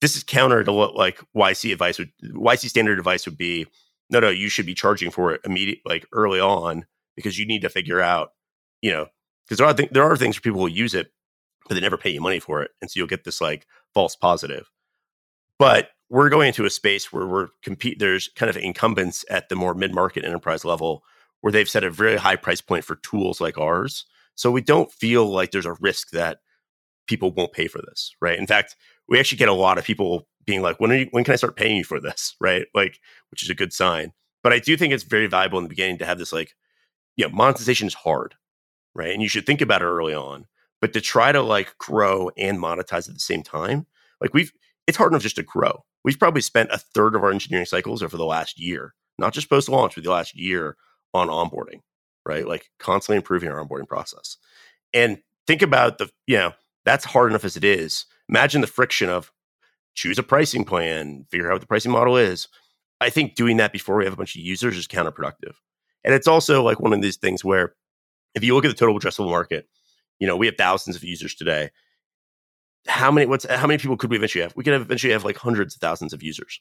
[0.00, 3.66] this is counter to what like YC advice would YC standard advice would be
[4.10, 7.62] no no you should be charging for it immediate like early on because you need
[7.62, 8.30] to figure out
[8.82, 9.06] you know
[9.44, 11.12] because there are th- there are things where people will use it
[11.68, 14.14] but they never pay you money for it and so you'll get this like false
[14.14, 14.70] positive.
[15.58, 19.56] But we're going into a space where we're compete there's kind of incumbents at the
[19.56, 21.02] more mid-market enterprise level
[21.40, 24.92] where they've set a very high price point for tools like ours so we don't
[24.92, 26.38] feel like there's a risk that
[27.06, 28.38] people won't pay for this right?
[28.38, 28.76] In fact
[29.08, 31.36] we actually get a lot of people being like when are you when can i
[31.36, 34.76] start paying you for this right like which is a good sign but i do
[34.76, 36.54] think it's very valuable in the beginning to have this like
[37.16, 38.34] yeah you know, monetization is hard
[38.94, 40.46] right and you should think about it early on
[40.80, 43.86] but to try to like grow and monetize at the same time
[44.20, 44.52] like we've
[44.86, 48.00] it's hard enough just to grow we've probably spent a third of our engineering cycles
[48.02, 50.76] over the last year, not just post launch, but the last year
[51.12, 51.80] on onboarding,
[52.24, 52.46] right?
[52.46, 54.38] Like constantly improving our onboarding process.
[54.94, 56.52] And think about the, you know,
[56.84, 58.06] that's hard enough as it is.
[58.28, 59.32] Imagine the friction of
[59.96, 62.48] choose a pricing plan, figure out what the pricing model is.
[63.00, 65.54] I think doing that before we have a bunch of users is counterproductive.
[66.04, 67.74] And it's also like one of these things where
[68.34, 69.68] if you look at the total addressable market,
[70.20, 71.70] you know, we have thousands of users today
[72.86, 74.54] how many what's how many people could we eventually have?
[74.56, 76.60] We could have eventually have like hundreds of thousands of users.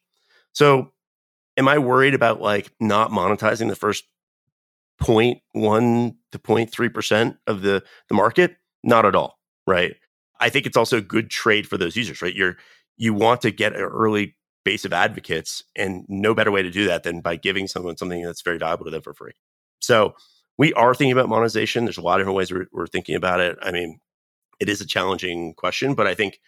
[0.54, 0.92] So
[1.58, 4.04] am I worried about like not monetizing the first
[5.02, 8.58] 0.1 to 0.3% of the the market?
[8.84, 9.96] Not at all, right?
[10.40, 12.36] I think it's also a good trade for those users, right?
[12.36, 12.58] You're
[12.98, 16.86] you want to get an early base of advocates and no better way to do
[16.88, 19.34] that than by giving someone something that's very valuable to them for free.
[19.80, 20.16] So
[20.58, 21.86] we are thinking about monetization.
[21.86, 23.58] There's a lot of different ways we're, we're thinking about it.
[23.62, 24.00] I mean,
[24.60, 26.40] it is a challenging question, but I think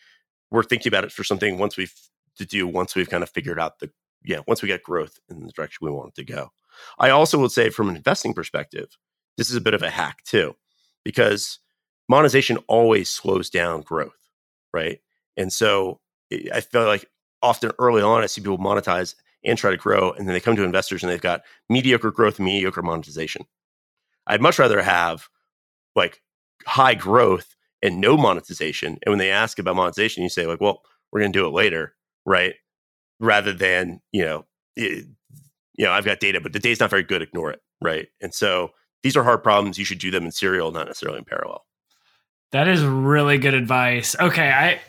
[0.49, 1.93] we're thinking about it for something once we've
[2.37, 3.89] to do once we've kind of figured out the
[4.23, 6.51] yeah once we get growth in the direction we want it to go.
[6.99, 8.95] I also would say from an investing perspective,
[9.37, 10.55] this is a bit of a hack too,
[11.03, 11.59] because
[12.07, 14.29] monetization always slows down growth,
[14.73, 14.99] right?
[15.35, 15.99] And so
[16.31, 17.05] I feel like
[17.41, 20.55] often early on, I see people monetize and try to grow, and then they come
[20.55, 23.45] to investors and they've got mediocre growth, mediocre monetization.
[24.25, 25.29] I'd much rather have
[25.95, 26.21] like
[26.65, 28.97] high growth and no monetization.
[29.05, 31.53] And when they ask about monetization, you say like, "Well, we're going to do it
[31.53, 32.55] later," right?
[33.19, 35.05] Rather than you know, it,
[35.75, 37.21] you know, I've got data, but the data's not very good.
[37.21, 38.07] Ignore it, right?
[38.21, 38.71] And so
[39.03, 39.77] these are hard problems.
[39.77, 41.65] You should do them in serial, not necessarily in parallel.
[42.51, 44.15] That is really good advice.
[44.19, 44.79] Okay, I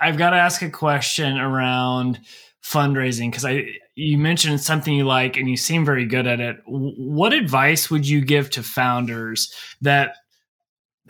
[0.00, 2.20] I've got to ask a question around
[2.64, 6.56] fundraising because I you mentioned something you like and you seem very good at it.
[6.66, 10.14] What advice would you give to founders that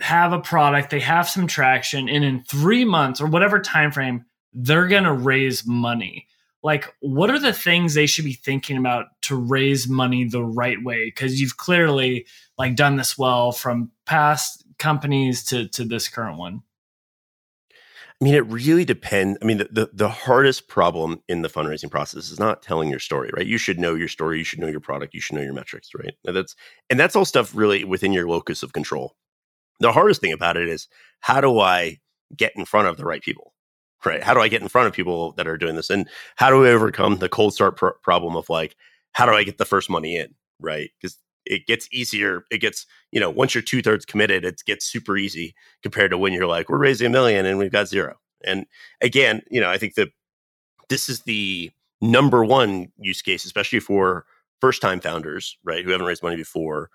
[0.01, 4.25] have a product, they have some traction, and in three months or whatever time frame,
[4.53, 6.27] they're gonna raise money.
[6.63, 10.81] Like, what are the things they should be thinking about to raise money the right
[10.83, 11.05] way?
[11.05, 12.27] Because you've clearly
[12.57, 16.63] like done this well from past companies to to this current one.
[18.21, 19.39] I mean, it really depends.
[19.41, 22.99] I mean, the, the, the hardest problem in the fundraising process is not telling your
[22.99, 23.47] story, right?
[23.47, 25.89] You should know your story, you should know your product, you should know your metrics,
[25.95, 26.13] right?
[26.25, 26.55] And that's
[26.89, 29.15] and that's all stuff really within your locus of control
[29.81, 30.87] the hardest thing about it is
[31.19, 31.99] how do I
[32.35, 33.53] get in front of the right people?
[34.05, 34.23] Right?
[34.23, 35.89] How do I get in front of people that are doing this?
[35.89, 38.75] And how do we overcome the cold start pr- problem of like,
[39.13, 40.33] how do I get the first money in?
[40.59, 40.91] Right?
[40.99, 42.45] Because it gets easier.
[42.51, 46.17] It gets, you know, once you're two thirds committed, it gets super easy compared to
[46.17, 48.15] when you're like, we're raising a million and we've got zero.
[48.43, 48.65] And
[49.01, 50.09] again, you know, I think that
[50.89, 54.25] this is the number one use case, especially for
[54.59, 56.89] first time founders, right, who haven't raised money before,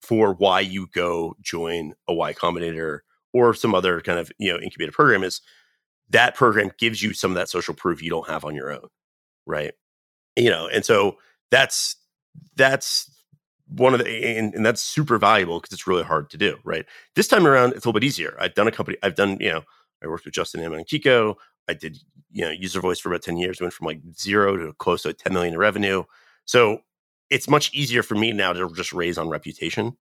[0.00, 3.00] for why you go join a Y Combinator
[3.32, 5.40] or some other kind of you know incubator program is
[6.08, 8.88] that program gives you some of that social proof you don't have on your own,
[9.46, 9.72] right?
[10.36, 11.18] You know, and so
[11.50, 11.96] that's
[12.56, 13.10] that's
[13.70, 16.84] one of the and, and that's super valuable because it's really hard to do, right?
[17.14, 18.36] This time around, it's a little bit easier.
[18.40, 19.62] I've done a company, I've done you know,
[20.02, 21.36] I worked with Justin and Emmett and Kiko.
[21.68, 21.98] I did
[22.32, 25.32] you know UserVoice for about ten years, went from like zero to close to ten
[25.32, 26.04] million in revenue.
[26.44, 26.80] So
[27.30, 29.96] it's much easier for me now to just raise on reputation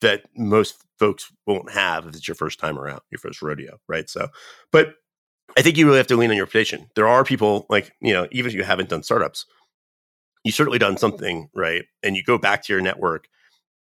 [0.00, 4.10] that most folks won't have if it's your first time around, your first rodeo, right?
[4.10, 4.28] So,
[4.72, 4.96] but
[5.56, 6.88] I think you really have to lean on your reputation.
[6.96, 9.46] There are people like, you know, even if you haven't done startups,
[10.44, 11.84] you certainly done something, right?
[12.02, 13.26] And you go back to your network.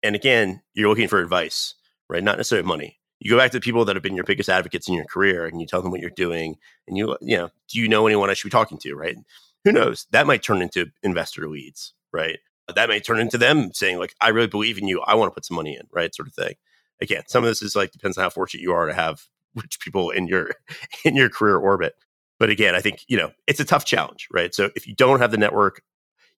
[0.02, 1.76] And again, you're looking for advice,
[2.10, 2.24] right?
[2.24, 3.00] Not necessarily money.
[3.20, 5.46] You go back to the people that have been your biggest advocates in your career
[5.46, 6.56] and you tell them what you're doing.
[6.88, 9.16] And you, you know, do you know anyone I should be talking to, right?
[9.64, 10.08] Who knows?
[10.12, 12.40] That might turn into investor leads, right?
[12.74, 15.34] that may turn into them saying like i really believe in you i want to
[15.34, 16.54] put some money in right sort of thing
[17.02, 19.24] again some of this is like depends on how fortunate you are to have
[19.56, 20.52] rich people in your
[21.06, 21.94] in your career orbit
[22.40, 25.20] but again i think you know it's a tough challenge right so if you don't
[25.20, 25.82] have the network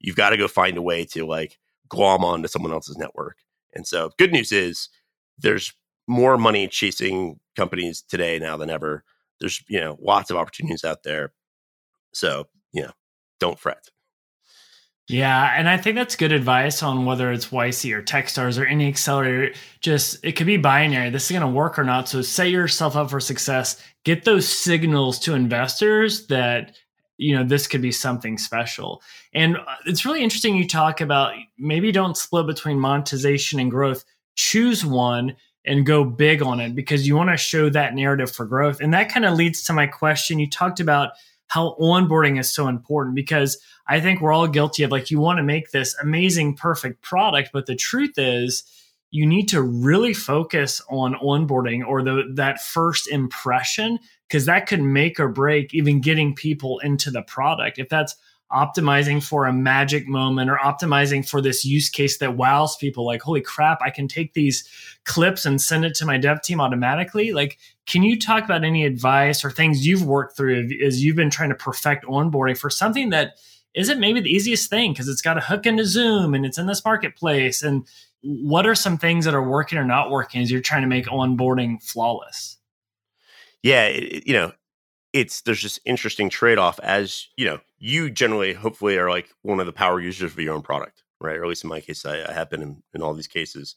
[0.05, 1.57] you've got to go find a way to like
[1.89, 3.37] glom onto someone else's network.
[3.73, 4.87] And so, good news is
[5.39, 5.73] there's
[6.07, 9.03] more money chasing companies today now than ever.
[9.39, 11.33] There's you know lots of opportunities out there.
[12.13, 12.91] So you know,
[13.39, 13.89] don't fret.
[15.07, 18.87] Yeah, and I think that's good advice on whether it's YC or Techstars or any
[18.87, 19.53] accelerator.
[19.81, 21.09] Just it could be binary.
[21.09, 22.07] This is going to work or not.
[22.07, 23.81] So set yourself up for success.
[24.03, 26.75] Get those signals to investors that
[27.17, 29.01] you know this could be something special.
[29.33, 34.05] And uh, it's really interesting you talk about maybe don't split between monetization and growth.
[34.35, 38.45] Choose one and go big on it because you want to show that narrative for
[38.45, 38.79] growth.
[38.81, 40.39] And that kind of leads to my question.
[40.39, 41.13] You talked about
[41.47, 45.37] how onboarding is so important because I think we're all guilty of like you want
[45.37, 48.63] to make this amazing, perfect product, but the truth is
[49.11, 54.81] you need to really focus on onboarding or the that first impression because that could
[54.81, 57.79] make or break even getting people into the product.
[57.79, 58.15] If that's
[58.51, 63.21] optimizing for a magic moment or optimizing for this use case that wows people like
[63.21, 64.69] holy crap i can take these
[65.03, 67.57] clips and send it to my dev team automatically like
[67.87, 71.49] can you talk about any advice or things you've worked through as you've been trying
[71.49, 73.33] to perfect onboarding for something that
[73.73, 76.67] isn't maybe the easiest thing because it's got a hook into zoom and it's in
[76.67, 77.87] this marketplace and
[78.21, 81.07] what are some things that are working or not working as you're trying to make
[81.07, 82.54] onboarding flawless
[83.65, 84.51] yeah it, you know
[85.11, 89.65] it's there's this interesting trade-off as you know you generally hopefully are like one of
[89.65, 91.37] the power users of your own product right?
[91.37, 93.75] Or at least in my case i, I have been in, in all these cases.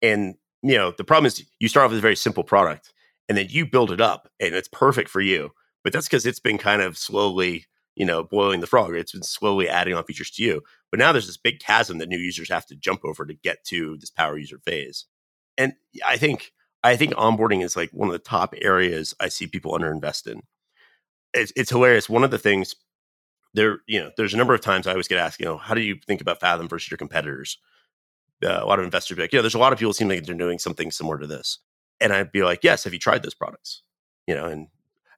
[0.00, 2.92] And you know the problem is you start off with a very simple product
[3.28, 5.50] and then you build it up and it's perfect for you
[5.82, 7.66] but that's because it's been kind of slowly
[7.96, 8.94] you know boiling the frog.
[8.94, 12.08] It's been slowly adding on features to you but now there's this big chasm that
[12.08, 15.06] new users have to jump over to get to this power user phase.
[15.56, 15.74] And
[16.06, 16.52] i think
[16.84, 20.42] i think onboarding is like one of the top areas i see people underinvest in
[21.34, 22.08] it's, it's hilarious.
[22.08, 22.74] One of the things
[23.54, 25.74] there, you know, there's a number of times I always get asked, you know, how
[25.74, 27.58] do you think about Fathom versus your competitors?
[28.44, 30.24] Uh, a lot of investors be like, yeah, there's a lot of people seem like
[30.24, 31.58] they're doing something similar to this.
[32.00, 33.82] And I'd be like, yes, have you tried those products?
[34.26, 34.68] You know, and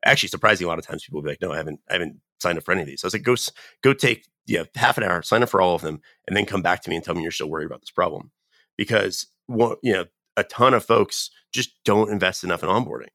[0.05, 2.21] actually surprisingly, a lot of times people will be like, no, I haven't, I haven't
[2.39, 3.01] signed up for any of these.
[3.01, 3.37] So I was like, go,
[3.83, 6.45] go take, you know, half an hour, sign up for all of them, and then
[6.45, 8.31] come back to me and tell me you're still worried about this problem.
[8.77, 10.05] Because, what, you know,
[10.37, 13.09] a ton of folks just don't invest enough in onboarding.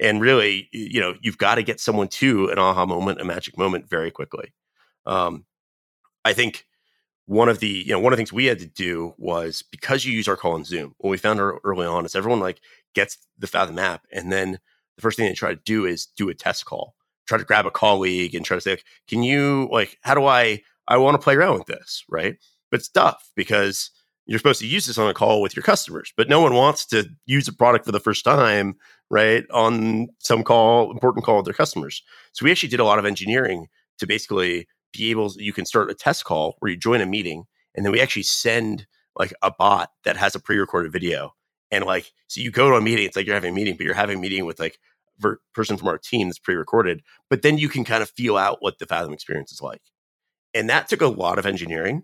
[0.00, 3.56] And really you know you've got to get someone to an aha moment a magic
[3.56, 4.52] moment very quickly.
[5.06, 5.44] Um,
[6.24, 6.66] i think
[7.26, 10.04] one of the you know one of the things we had to do was because
[10.04, 12.60] you use our call in zoom what we found early on is everyone like
[12.94, 14.58] gets the fathom app and then
[14.96, 16.94] the first thing they try to do is do a test call
[17.26, 20.60] try to grab a colleague and try to say can you like how do i
[20.88, 22.36] i want to play around with this right?
[22.70, 23.90] But it's tough because
[24.26, 26.86] you're supposed to use this on a call with your customers, but no one wants
[26.86, 28.74] to use a product for the first time,
[29.10, 29.44] right?
[29.52, 32.02] On some call, important call with their customers.
[32.32, 33.66] So we actually did a lot of engineering
[33.98, 37.44] to basically be able, you can start a test call where you join a meeting
[37.74, 41.34] and then we actually send like a bot that has a pre-recorded video.
[41.70, 43.84] And like, so you go to a meeting, it's like you're having a meeting, but
[43.84, 44.78] you're having a meeting with like
[45.22, 48.58] a person from our team that's pre-recorded, but then you can kind of feel out
[48.60, 49.82] what the Fathom experience is like.
[50.54, 52.02] And that took a lot of engineering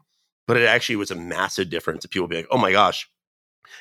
[0.50, 2.04] but it actually was a massive difference.
[2.06, 3.08] People be like, oh my gosh,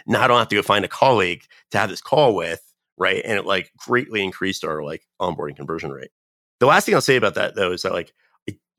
[0.05, 2.61] now I don't have to go find a colleague to have this call with,
[2.95, 3.23] right?
[3.25, 6.11] And it like greatly increased our like onboarding conversion rate.
[6.59, 8.13] The last thing I'll say about that though is that like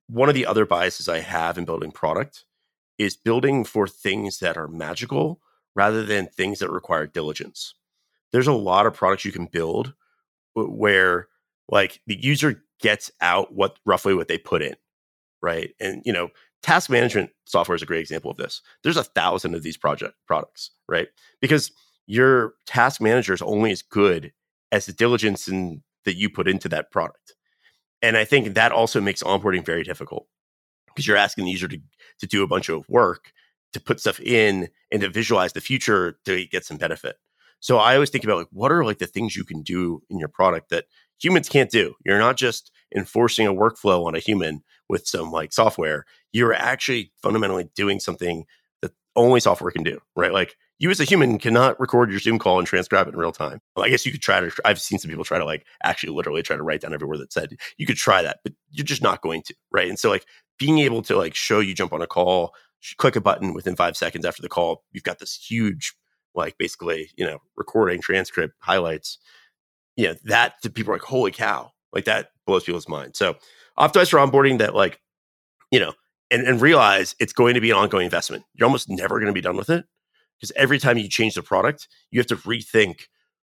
[0.06, 2.44] one of the other biases I have in building product
[2.96, 5.40] is building for things that are magical
[5.74, 7.74] rather than things that require diligence.
[8.30, 9.94] There's a lot of products you can build
[10.54, 11.26] where
[11.68, 14.76] like the user gets out what roughly what they put in,
[15.42, 15.74] right?
[15.80, 16.28] And you know,
[16.62, 18.62] task management software is a great example of this.
[18.82, 21.08] There's a thousand of these project products, right?
[21.40, 21.72] Because
[22.06, 24.32] your task manager is only as good
[24.72, 27.34] as the diligence in, that you put into that product.
[28.02, 30.26] And I think that also makes onboarding very difficult
[30.86, 31.78] because you're asking the user to,
[32.20, 33.32] to do a bunch of work
[33.72, 37.16] to put stuff in and to visualize the future to get some benefit.
[37.60, 40.18] So I always think about like what are like the things you can do in
[40.18, 40.86] your product that
[41.20, 41.94] humans can't do.
[42.04, 46.04] You're not just enforcing a workflow on a human with some like software.
[46.32, 48.46] You're actually fundamentally doing something
[48.82, 50.32] that only software can do, right?
[50.32, 53.32] Like you as a human cannot record your Zoom call and transcribe it in real
[53.32, 53.60] time.
[53.76, 54.50] Well, I guess you could try to.
[54.64, 57.20] I've seen some people try to like actually literally try to write down every word
[57.20, 57.56] that said.
[57.76, 59.88] You could try that, but you're just not going to, right?
[59.88, 60.24] And so like
[60.58, 62.54] being able to like show you jump on a call,
[62.96, 65.94] click a button within five seconds after the call, you've got this huge
[66.34, 69.18] like basically you know recording transcript highlights
[69.96, 73.16] you know, that to people like, holy cow, like that blows people's mind.
[73.16, 73.36] So
[73.78, 75.00] optimize for onboarding that, like,
[75.70, 75.92] you know,
[76.30, 78.44] and, and realize it's going to be an ongoing investment.
[78.54, 79.84] You're almost never going to be done with it
[80.38, 83.02] because every time you change the product, you have to rethink,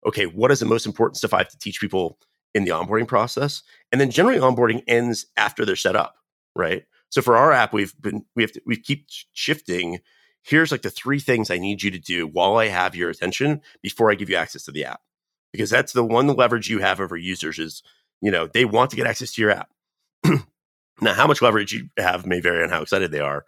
[0.06, 2.18] okay, what is the most important stuff I have to teach people
[2.54, 3.62] in the onboarding process?
[3.92, 6.16] And then generally onboarding ends after they're set up,
[6.56, 6.84] right?
[7.10, 10.00] So for our app, we've been we have to we keep shifting
[10.44, 13.62] here's like the three things I need you to do while I have your attention
[13.82, 15.02] before I give you access to the app.
[15.52, 17.84] Because that's the one leverage you have over users is,
[18.22, 19.70] you know, they want to get access to your app.
[21.02, 23.46] now, how much leverage you have may vary on how excited they are.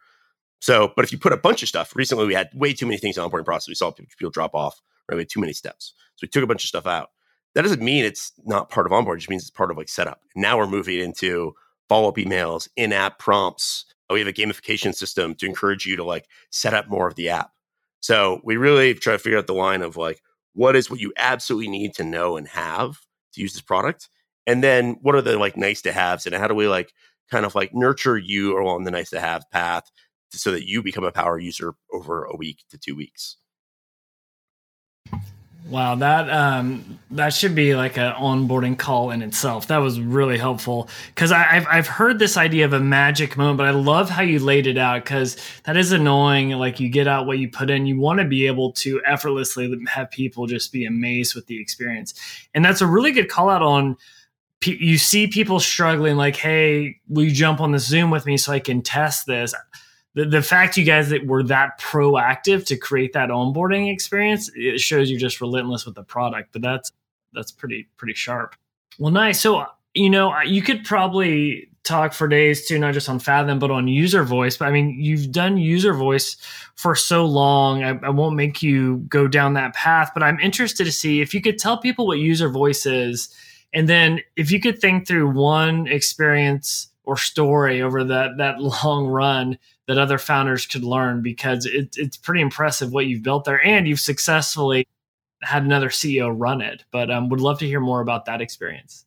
[0.59, 2.97] So, but if you put a bunch of stuff, recently we had way too many
[2.97, 3.67] things in the onboarding process.
[3.67, 5.15] We saw people drop off, right?
[5.15, 5.93] We had too many steps.
[6.15, 7.09] So we took a bunch of stuff out.
[7.55, 9.15] That doesn't mean it's not part of onboarding.
[9.15, 10.21] It just means it's part of like setup.
[10.35, 11.53] Now we're moving into
[11.89, 16.03] follow up emails, in app prompts, we have a gamification system to encourage you to
[16.03, 17.51] like set up more of the app.
[17.99, 20.21] So we really try to figure out the line of like,
[20.53, 22.99] what is what you absolutely need to know and have
[23.33, 24.09] to use this product?
[24.45, 26.25] And then what are the like nice to haves?
[26.25, 26.93] And how do we like
[27.31, 29.89] kind of like nurture you along the nice to have path
[30.29, 33.37] so that you become a power user over a week to two weeks?
[35.65, 39.67] Wow, that um, that should be like an onboarding call in itself.
[39.67, 43.67] That was really helpful because I've I've heard this idea of a magic moment, but
[43.67, 46.49] I love how you laid it out because that is annoying.
[46.51, 49.73] Like you get out what you put in, you want to be able to effortlessly
[49.87, 52.13] have people just be amazed with the experience,
[52.53, 53.95] and that's a really good call out on.
[54.65, 58.51] You see people struggling, like, "Hey, will you jump on the Zoom with me so
[58.51, 59.53] I can test this?"
[60.15, 64.79] The, the fact you guys that were that proactive to create that onboarding experience it
[64.79, 66.91] shows you're just relentless with the product but that's
[67.33, 68.55] that's pretty pretty sharp.
[68.99, 69.41] Well nice.
[69.41, 73.69] So you know you could probably talk for days too not just on fathom but
[73.71, 76.37] on UserVoice but i mean you've done UserVoice
[76.75, 80.85] for so long I, I won't make you go down that path but i'm interested
[80.85, 83.33] to see if you could tell people what UserVoice is
[83.73, 89.07] and then if you could think through one experience or story over that that long
[89.07, 89.57] run
[89.87, 93.87] that other founders could learn because it, it's pretty impressive what you've built there and
[93.87, 94.87] you've successfully
[95.41, 96.83] had another CEO run it.
[96.91, 99.05] But um, would love to hear more about that experience.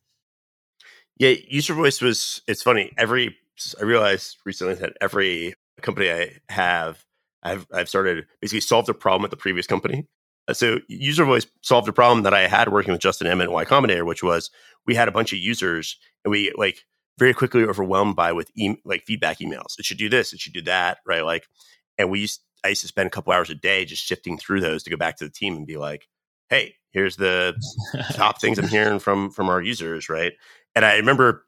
[1.17, 2.41] Yeah, UserVoice was.
[2.47, 2.93] It's funny.
[2.97, 3.35] Every
[3.79, 7.03] I realized recently that every company I have,
[7.41, 10.07] I've I've started basically solved a problem at the previous company.
[10.47, 13.65] Uh, so UserVoice solved a problem that I had working with Justin Emmett and Y
[13.65, 14.51] Combinator, which was
[14.85, 16.85] we had a bunch of users and we like
[17.17, 19.77] very quickly overwhelmed by with e- like feedback emails.
[19.77, 20.33] It should do this.
[20.33, 20.99] It should do that.
[21.05, 21.23] Right.
[21.23, 21.47] Like,
[21.97, 24.61] and we used, I used to spend a couple hours a day just shifting through
[24.61, 26.07] those to go back to the team and be like,
[26.49, 27.55] Hey, here's the
[28.13, 30.09] top things I'm hearing from, from our users.
[30.09, 30.33] Right.
[30.75, 31.45] And I remember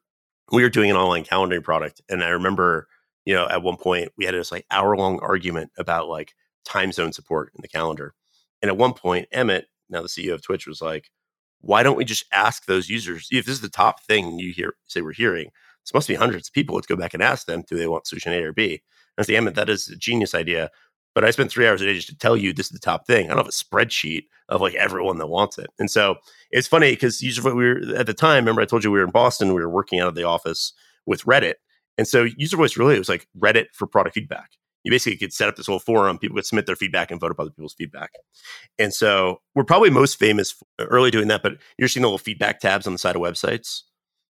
[0.52, 2.02] we were doing an online calendaring product.
[2.10, 2.88] And I remember,
[3.26, 6.34] you know, at one point we had this like hour long argument about like
[6.66, 8.16] time zone support in the calendar.
[8.62, 11.10] And at one point, Emmett, now the CEO of Twitch, was like,
[11.62, 14.74] why don't we just ask those users if this is the top thing you hear
[14.88, 15.50] say we're hearing
[15.86, 18.08] this must be hundreds of people let's go back and ask them do they want
[18.08, 18.82] solution a or b?
[19.18, 20.70] And the end that is a genius idea
[21.16, 23.06] but i spent three hours a day just to tell you this is the top
[23.06, 23.26] thing.
[23.26, 25.68] I don't have a spreadsheet of like everyone that wants it.
[25.78, 26.16] And so
[26.52, 29.06] it's funny because user we were at the time remember i told you we were
[29.06, 30.74] in boston we were working out of the office
[31.06, 31.56] with reddit
[32.00, 34.52] and so UserVoice really was like reddit for product feedback
[34.84, 36.18] you basically could set up this whole forum.
[36.18, 38.12] People could submit their feedback and vote up other people's feedback.
[38.78, 42.18] And so we're probably most famous uh, early doing that, but you're seeing the little
[42.18, 43.84] feedback tabs on the side of websites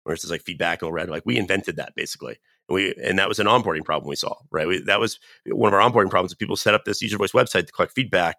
[0.04, 1.08] where it says like feedback and red.
[1.08, 2.38] Like we invented that basically.
[2.68, 4.66] And we and that was an onboarding problem we saw, right?
[4.66, 6.34] We, that was one of our onboarding problems.
[6.34, 8.36] People set up this UserVoice website to collect feedback,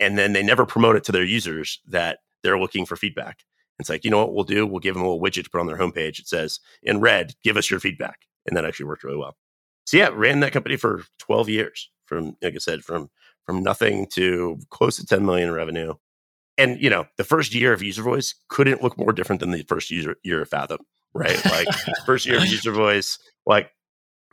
[0.00, 3.44] and then they never promote it to their users that they're looking for feedback.
[3.78, 4.66] It's like, you know what we'll do?
[4.66, 6.18] We'll give them a little widget to put on their homepage.
[6.18, 8.20] It says in red, give us your feedback.
[8.46, 9.36] And that actually worked really well
[9.86, 13.08] so yeah, ran that company for 12 years from, like I said, from
[13.46, 15.94] from nothing to close to 10 million in revenue.
[16.58, 19.90] And you know, the first year of UserVoice couldn't look more different than the first
[19.90, 20.80] user year of Fathom,
[21.14, 21.42] right?
[21.44, 21.68] Like
[22.04, 23.70] first year of UserVoice, like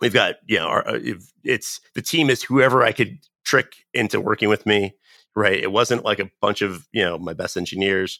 [0.02, 1.00] we've got, you know, our, uh,
[1.44, 4.96] it's the team is whoever I could trick into working with me,
[5.36, 5.62] right?
[5.62, 8.20] It wasn't like a bunch of, you know, my best engineers.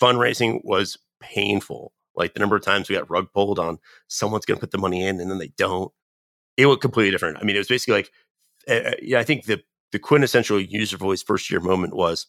[0.00, 1.92] Fundraising was painful.
[2.16, 3.78] Like the number of times we got rug pulled on
[4.08, 5.92] someone's going to put the money in and then they don't
[6.56, 7.38] it looked completely different.
[7.38, 8.12] I mean, it was basically like,
[8.68, 12.26] uh, yeah, I think the the quintessential UserVoice first year moment was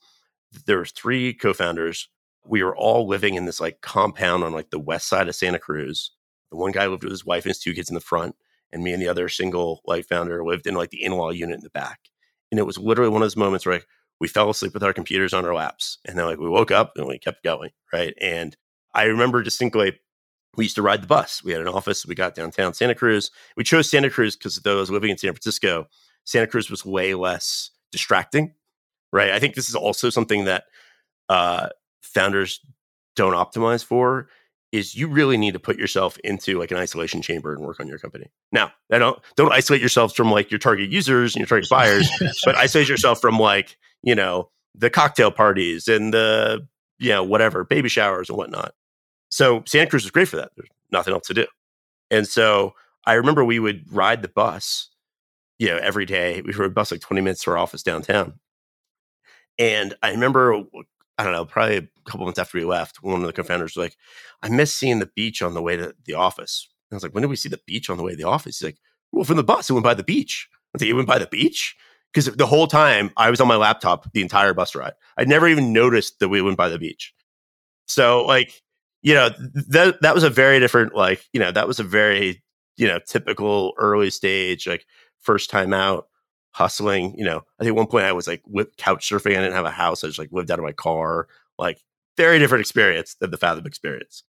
[0.66, 2.10] there were three co-founders.
[2.46, 5.60] We were all living in this like compound on like the west side of Santa
[5.60, 6.12] Cruz.
[6.52, 8.36] The one guy lived with his wife and his two kids in the front,
[8.72, 11.64] and me and the other single like founder lived in like the in-law unit in
[11.64, 12.00] the back.
[12.52, 13.88] And it was literally one of those moments where like,
[14.20, 16.94] we fell asleep with our computers on our laps, and then like we woke up
[16.96, 18.14] and we kept going, right?
[18.22, 18.56] And
[18.94, 20.00] I remember distinctly
[20.56, 21.44] we used to ride the bus.
[21.44, 22.06] We had an office.
[22.06, 23.32] We got downtown Santa Cruz.
[23.58, 25.88] We chose Santa Cruz because though I was living in San Francisco,
[26.26, 28.54] Santa Cruz was way less distracting,
[29.12, 29.32] right?
[29.32, 30.66] I think this is also something that
[31.30, 31.70] uh,
[32.02, 32.60] founders
[33.16, 34.30] don't optimize for.
[34.72, 37.88] Is you really need to put yourself into like an isolation chamber and work on
[37.88, 38.32] your company.
[38.52, 42.10] Now, I don't don't isolate yourselves from like your target users and your target buyers,
[42.46, 47.64] but isolate yourself from like you know the cocktail parties and the you know whatever
[47.64, 48.74] baby showers and whatnot
[49.34, 50.52] so Santa Cruz was great for that.
[50.56, 51.48] There's nothing else to do.
[52.12, 52.76] And so
[53.06, 54.90] I remember we would ride the bus
[55.58, 56.42] you know, every day.
[56.42, 58.34] We were bus like 20 minutes to our office downtown.
[59.58, 60.62] And I remember,
[61.18, 63.84] I don't know, probably a couple months after we left, one of the co-founders was
[63.84, 63.98] like,
[64.44, 66.68] I miss seeing the beach on the way to the office.
[66.90, 68.28] And I was like, when did we see the beach on the way to the
[68.28, 68.60] office?
[68.60, 68.78] He's like,
[69.12, 70.50] well, from the bus, it went by the beach.
[70.76, 71.76] I think it went by the beach
[72.12, 74.94] because the whole time I was on my laptop the entire bus ride.
[75.18, 77.14] I never even noticed that we went by the beach.
[77.86, 78.63] So like,
[79.04, 79.30] you know,
[79.70, 82.42] that that was a very different like, you know, that was a very,
[82.78, 84.86] you know, typical early stage like
[85.20, 86.08] first time out
[86.52, 87.42] hustling, you know.
[87.60, 88.42] I think one point I was like
[88.78, 89.32] couch surfing.
[89.38, 90.04] I didn't have a house.
[90.04, 91.28] I just like lived out of my car.
[91.60, 91.84] Like
[92.18, 94.24] very different experience than the Fathom experience.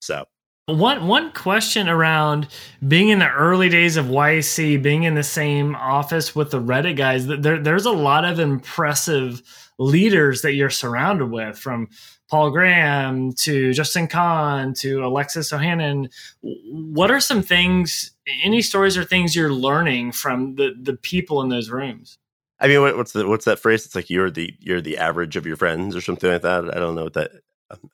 [0.00, 0.26] So
[0.66, 2.46] one one question around
[2.86, 6.96] being in the early days of YC, being in the same office with the Reddit
[6.96, 7.26] guys.
[7.26, 9.42] There, there's a lot of impressive
[9.78, 11.88] leaders that you're surrounded with, from
[12.32, 16.10] Paul Graham to Justin Kan to Alexis Ohanian.
[16.40, 18.12] What are some things?
[18.42, 22.16] Any stories or things you're learning from the the people in those rooms?
[22.58, 23.84] I mean, what's the what's that phrase?
[23.84, 26.74] It's like you're the you're the average of your friends or something like that.
[26.74, 27.32] I don't know what that.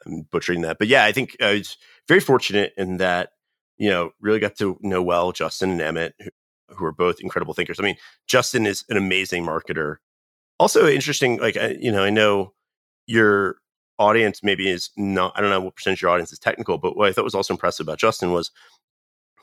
[0.07, 1.77] I'm butchering that, but yeah, I think uh, it's
[2.07, 3.31] very fortunate in that
[3.77, 6.31] you know really got to know well Justin and Emmett, who,
[6.77, 7.81] who are both incredible thinkers.
[7.81, 7.97] I mean,
[8.29, 9.97] Justin is an amazing marketer.
[10.61, 12.53] Also interesting, like you know, I know
[13.09, 13.57] your
[13.99, 15.33] audience maybe is not.
[15.37, 17.35] I don't know what percentage of your audience is technical, but what I thought was
[17.35, 18.51] also impressive about Justin was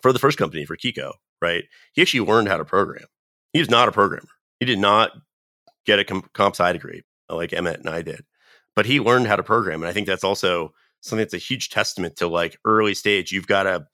[0.01, 1.65] for the first company for Kiko, right?
[1.93, 3.05] He actually learned how to program.
[3.53, 4.29] He was not a programmer.
[4.59, 5.11] He did not
[5.85, 8.25] get a comp sci degree like Emmett and I did,
[8.75, 11.69] but he learned how to program, and I think that's also something that's a huge
[11.69, 13.31] testament to like early stage.
[13.31, 13.85] You've got to,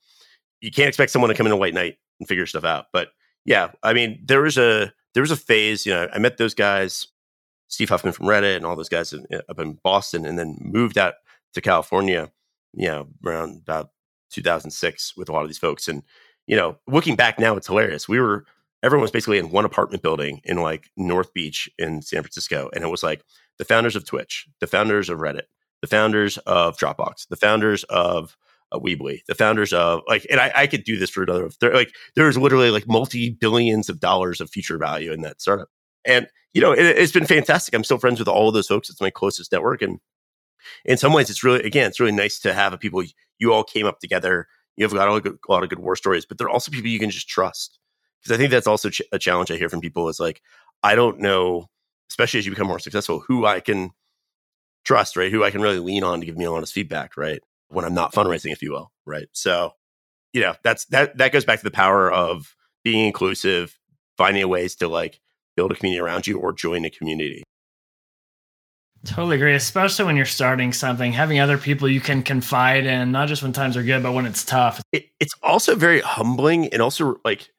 [0.60, 2.86] you can't expect someone to come in a white knight and figure stuff out.
[2.92, 3.08] But
[3.44, 5.84] yeah, I mean, there was a there was a phase.
[5.84, 7.06] You know, I met those guys,
[7.72, 11.14] Steve Huffman from Reddit, and all those guys up in Boston, and then moved out
[11.54, 12.30] to California.
[12.74, 13.90] You know, around about
[14.30, 16.02] 2006 with a lot of these folks, and
[16.46, 18.08] you know, looking back now, it's hilarious.
[18.08, 18.44] We were
[18.82, 22.84] everyone was basically in one apartment building in like North Beach in San Francisco, and
[22.84, 23.22] it was like
[23.58, 25.46] the founders of Twitch, the founders of Reddit,
[25.80, 28.36] the founders of Dropbox, the founders of
[28.70, 31.48] uh, Weebly, the founders of like, and I, I could do this for another.
[31.62, 35.68] Like, there's literally like multi billions of dollars of future value in that startup,
[36.04, 37.74] and you know, it, has been fantastic.
[37.74, 38.90] I'm still friends with all of those folks.
[38.90, 40.00] It's my closest network, and
[40.84, 43.02] in some ways, it's really again, it's really nice to have a people
[43.38, 44.48] you all came up together.
[44.76, 47.10] You have got a, lot of good war stories, but they're also people you can
[47.10, 47.78] just trust.
[48.22, 50.40] Because I think that's also ch- a challenge I hear from people is like,
[50.82, 51.68] I don't know,
[52.08, 53.90] especially as you become more successful, who I can
[54.84, 55.30] trust, right?
[55.30, 57.40] Who I can really lean on to give me honest feedback, right?
[57.68, 59.28] When I'm not fundraising, if you will, right?
[59.32, 59.72] So,
[60.32, 63.78] you know, that's that that goes back to the power of being inclusive,
[64.16, 65.20] finding ways to like
[65.62, 67.44] build a community around you or join a community.
[69.04, 73.28] Totally agree, especially when you're starting something, having other people you can confide in, not
[73.28, 74.80] just when times are good, but when it's tough.
[74.92, 77.50] It, it's also very humbling and also like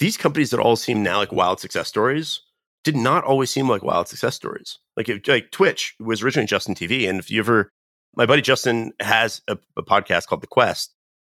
[0.00, 2.40] these companies that all seem now like wild success stories
[2.82, 4.78] did not always seem like wild success stories.
[4.96, 7.70] Like if, like Twitch was originally Justin TV, and if you ever,
[8.16, 10.94] my buddy Justin has a, a podcast called The Quest.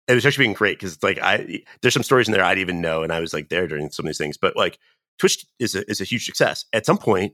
[0.08, 2.54] It was actually being great because it's like I there's some stories in there I
[2.54, 4.38] didn't even know, and I was like there during some of these things.
[4.38, 4.78] But like
[5.18, 6.66] Twitch is a is a huge success.
[6.74, 7.34] At some point,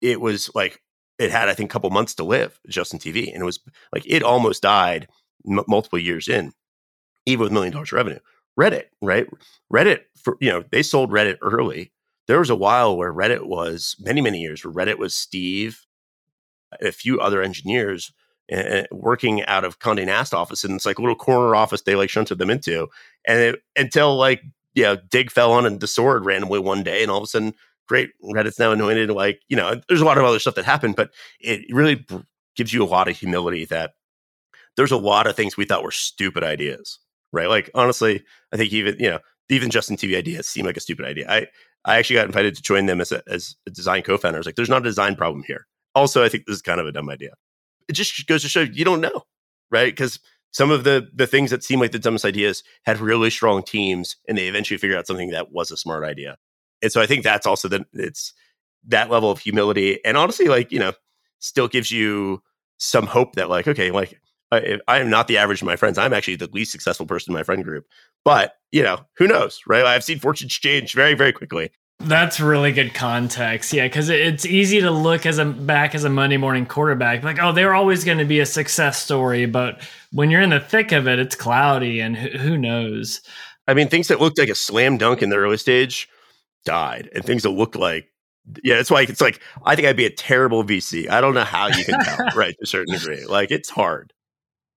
[0.00, 0.82] it was like
[1.18, 3.60] it had I think a couple months to live, Justin TV, and it was
[3.92, 5.08] like it almost died
[5.48, 6.52] m- multiple years in,
[7.26, 8.18] even with million dollars revenue.
[8.58, 9.26] Reddit, right?
[9.72, 11.92] Reddit for you know they sold Reddit early
[12.28, 15.84] there was a while where Reddit was many, many years where Reddit was Steve,
[16.80, 18.12] a few other engineers
[18.52, 20.64] uh, working out of Condé Nast office.
[20.64, 22.88] And it's like a little corner office they like shunted them into.
[23.26, 24.42] And it, until like,
[24.74, 27.54] you know, Digg fell on the sword randomly one day and all of a sudden,
[27.88, 29.10] great, Reddit's now anointed.
[29.10, 31.10] Like, you know, there's a lot of other stuff that happened, but
[31.40, 32.06] it really
[32.56, 33.92] gives you a lot of humility that
[34.76, 36.98] there's a lot of things we thought were stupid ideas,
[37.32, 37.48] right?
[37.48, 39.18] Like, honestly, I think even, you know,
[39.48, 41.26] even Justin TV ideas seem like a stupid idea.
[41.28, 41.46] I
[41.84, 44.36] I actually got invited to join them as a, as a design co-founder.
[44.36, 45.66] I was like, there's not a design problem here.
[45.94, 47.32] Also, I think this is kind of a dumb idea.
[47.88, 49.22] It just goes to show you don't know,
[49.70, 49.92] right?
[49.92, 50.20] Because
[50.52, 54.16] some of the the things that seem like the dumbest ideas had really strong teams,
[54.28, 56.36] and they eventually figured out something that was a smart idea.
[56.82, 58.32] And so I think that's also that it's
[58.86, 60.92] that level of humility, and honestly, like you know,
[61.40, 62.42] still gives you
[62.78, 64.20] some hope that like okay, like
[64.52, 65.96] I, I am not the average of my friends.
[65.96, 67.86] I'm actually the least successful person in my friend group.
[68.22, 69.84] But, you know, who knows, right?
[69.84, 71.70] I've seen fortunes change very, very quickly.
[71.98, 73.72] That's really good context.
[73.72, 77.38] Yeah, because it's easy to look as a back as a Monday morning quarterback, like,
[77.40, 79.46] oh, they're always going to be a success story.
[79.46, 79.80] But
[80.10, 83.20] when you're in the thick of it, it's cloudy and who, who knows?
[83.68, 86.08] I mean, things that looked like a slam dunk in the early stage
[86.64, 88.08] died, and things that looked like
[88.64, 91.08] yeah, it's like it's like I think I'd be a terrible VC.
[91.08, 92.54] I don't know how you can tell, right?
[92.58, 94.12] To a certain degree, like it's hard.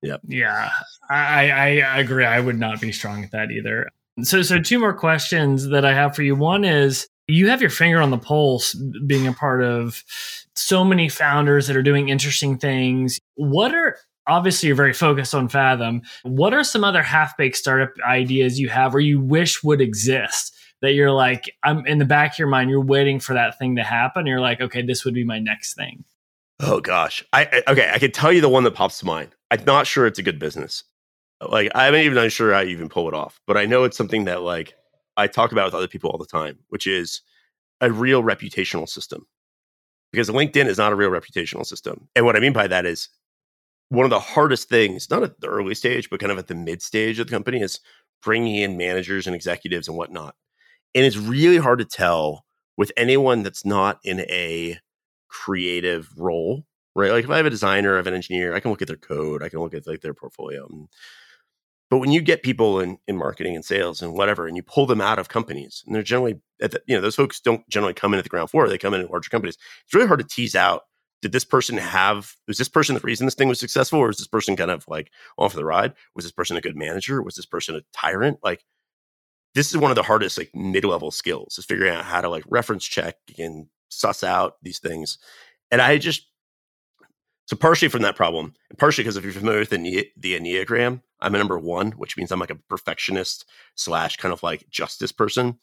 [0.01, 0.22] Yep.
[0.28, 0.70] Yeah,
[1.09, 1.66] I, I
[1.99, 2.26] agree.
[2.26, 3.89] I would not be strong at that either.
[4.24, 6.36] So, so two more questions that I have for you.
[6.36, 8.74] One is you have your finger on the pulse
[9.05, 10.03] being a part of
[10.55, 13.20] so many founders that are doing interesting things.
[13.36, 13.97] What are
[14.28, 16.01] obviously you're very focused on Fathom.
[16.24, 20.55] What are some other half baked startup ideas you have or you wish would exist
[20.82, 23.76] that you're like, I'm in the back of your mind, you're waiting for that thing
[23.78, 24.26] to happen.
[24.26, 26.03] You're like, okay, this would be my next thing.
[26.59, 27.24] Oh gosh.
[27.34, 29.36] I, I okay, I can tell you the one that pops to mind.
[29.51, 30.84] I'm not sure it's a good business.
[31.52, 34.26] Like I'm even not sure I even pull it off, but I know it's something
[34.26, 34.76] that like
[35.18, 37.22] I talk about with other people all the time, which is
[37.82, 39.26] a real reputational system.
[40.12, 42.08] Because LinkedIn is not a real reputational system.
[42.16, 43.10] And what I mean by that is
[43.89, 46.56] one of the hardest things, not at the early stage, but kind of at the
[46.56, 47.80] mid stage of the company, is
[48.24, 50.36] bringing in managers and executives and whatnot.
[50.93, 52.46] And it's really hard to tell
[52.78, 54.80] with anyone that's not in a
[55.28, 56.66] creative role,
[56.96, 57.12] right?
[57.12, 58.98] Like if I have a designer, I have an engineer, I can look at their
[58.98, 60.68] code, I can look at like their portfolio.
[61.90, 64.86] But when you get people in, in marketing and sales and whatever, and you pull
[64.88, 67.94] them out of companies, and they're generally, at the, you know, those folks don't generally
[67.94, 68.68] come in at the ground floor.
[68.68, 69.58] They come in at larger companies.
[69.84, 70.84] It's really hard to tease out.
[71.22, 72.34] Did this person have?
[72.48, 74.84] Was this person the reason this thing was successful, or is this person kind of
[74.88, 75.94] like off the ride?
[76.16, 77.22] Was this person a good manager?
[77.22, 78.40] Was this person a tyrant?
[78.44, 78.64] Like,
[79.54, 82.44] this is one of the hardest like mid-level skills is figuring out how to like
[82.48, 85.18] reference check and suss out these things.
[85.72, 86.28] And I just
[87.46, 91.02] so partially from that problem, and partially because if you're familiar with the, the Enneagram,
[91.22, 95.12] I'm a number one, which means I'm like a perfectionist slash kind of like justice
[95.12, 95.58] person.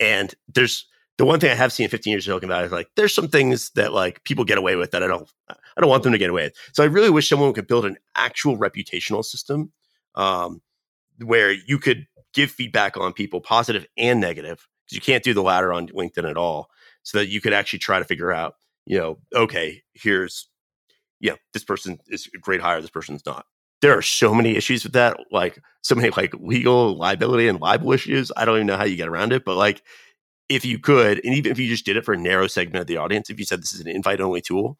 [0.00, 0.86] And there's
[1.16, 3.14] the one thing I have seen in 15 years of Silicon Valley is like there's
[3.14, 6.12] some things that like people get away with that I don't I don't want them
[6.12, 6.54] to get away with.
[6.72, 9.72] So I really wish someone could build an actual reputational system
[10.14, 10.60] um,
[11.24, 15.42] where you could give feedback on people, positive and negative, because you can't do the
[15.42, 16.70] latter on LinkedIn at all.
[17.02, 20.48] So that you could actually try to figure out, you know, okay, here's
[21.20, 23.46] yeah, this person is a great hire, this person's not.
[23.80, 27.92] There are so many issues with that, like so many like legal liability and libel
[27.92, 28.32] issues.
[28.36, 29.82] I don't even know how you get around it, but like
[30.48, 32.86] if you could, and even if you just did it for a narrow segment of
[32.86, 34.78] the audience, if you said this is an invite only tool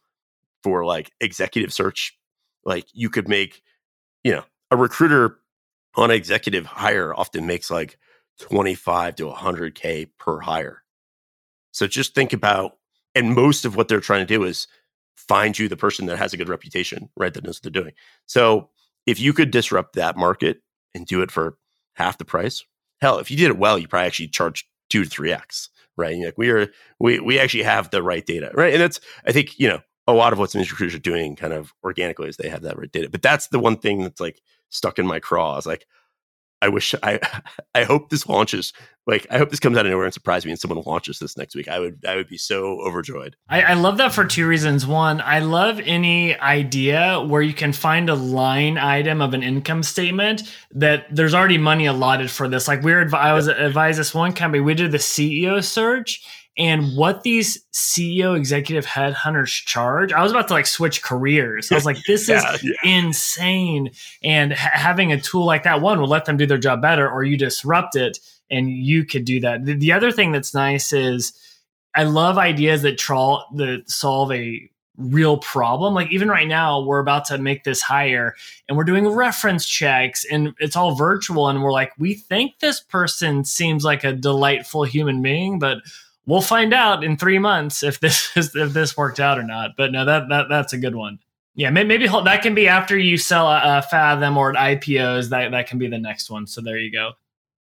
[0.63, 2.17] for like executive search,
[2.65, 3.63] like you could make,
[4.25, 5.39] you know, a recruiter
[5.95, 7.99] on executive hire often makes like
[8.41, 10.83] 25 to 100K per hire.
[11.73, 12.79] So just think about,
[13.15, 14.67] and most of what they're trying to do is
[15.19, 17.35] find you the person that has a good reputation, right?
[17.35, 17.95] That knows what they're doing.
[18.27, 18.71] So
[19.07, 20.63] if you could disrupt that market
[20.95, 21.59] and do it for
[21.95, 22.65] half the price,
[23.01, 26.15] hell, if you did it well, you probably actually charge two to three X, right?
[26.15, 26.69] And like we are,
[27.01, 28.73] we, we actually have the right data, right?
[28.73, 31.53] And that's, I think, you know, a lot of what some recruiters are doing kind
[31.53, 33.11] of organically is they have that right data.
[33.11, 34.41] But that's the one thing that's like
[34.71, 35.53] stuck in my craw.
[35.53, 35.87] I was like,
[36.61, 37.21] I wish I
[37.75, 38.73] I hope this launches.
[39.07, 41.37] Like I hope this comes out of nowhere and surprise me and someone launches this
[41.37, 41.69] next week.
[41.69, 43.37] I would I would be so overjoyed.
[43.49, 44.87] I, I love that for two reasons.
[44.87, 49.83] One, I love any idea where you can find a line item of an income
[49.83, 50.43] statement
[50.73, 52.69] that there's already money allotted for this.
[52.69, 56.23] Like we're I was advised this one company, we did the CEO search
[56.59, 60.13] and what these CEO executive headhunters charge.
[60.13, 61.71] I was about to like switch careers.
[61.71, 62.73] I was like, this yeah, is yeah.
[62.85, 63.91] insane.
[64.25, 67.09] And ha- having a tool like that, one will let them do their job better,
[67.09, 68.19] or you disrupt it
[68.51, 69.65] and you could do that.
[69.65, 71.33] The, the other thing that's nice is
[71.95, 75.95] I love ideas that, tra- that solve a real problem.
[75.95, 78.35] Like even right now, we're about to make this hire
[78.69, 81.49] and we're doing reference checks and it's all virtual.
[81.49, 85.79] And we're like, we think this person seems like a delightful human being, but
[86.29, 89.73] we'll find out in three months if this is, if this worked out or not.
[89.77, 91.19] But no, that that that's a good one.
[91.55, 95.31] Yeah, maybe that can be after you sell a, a Fathom or at IPOs.
[95.31, 96.47] That that can be the next one.
[96.47, 97.13] So there you go.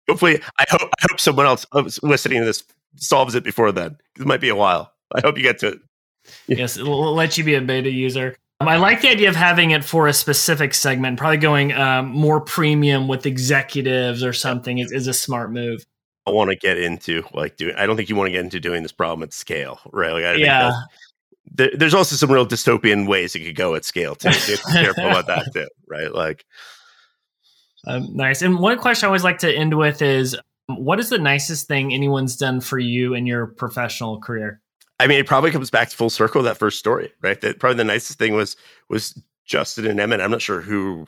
[0.06, 1.64] Hopefully, I hope I hope someone else
[2.02, 2.62] listening to this
[2.96, 3.96] solves it before then.
[4.18, 4.92] It might be a while.
[5.14, 5.80] I hope you get to it.
[6.46, 8.36] yes, we'll let you be a beta user.
[8.60, 11.18] Um, I like the idea of having it for a specific segment.
[11.18, 15.86] Probably going um, more premium with executives or something is, is a smart move
[16.34, 17.74] want to get into like doing.
[17.76, 20.12] I don't think you want to get into doing this problem at scale, right?
[20.12, 20.72] Like, I yeah.
[21.52, 24.32] There, there's also some real dystopian ways it could go at scale too.
[24.32, 26.14] So be careful about that too, right?
[26.14, 26.44] Like,
[27.86, 28.42] um, nice.
[28.42, 31.92] And one question I always like to end with is, what is the nicest thing
[31.92, 34.60] anyone's done for you in your professional career?
[35.00, 37.40] I mean, it probably comes back to full circle that first story, right?
[37.40, 38.56] That probably the nicest thing was
[38.88, 40.20] was Justin and Emmett.
[40.20, 41.06] I'm not sure who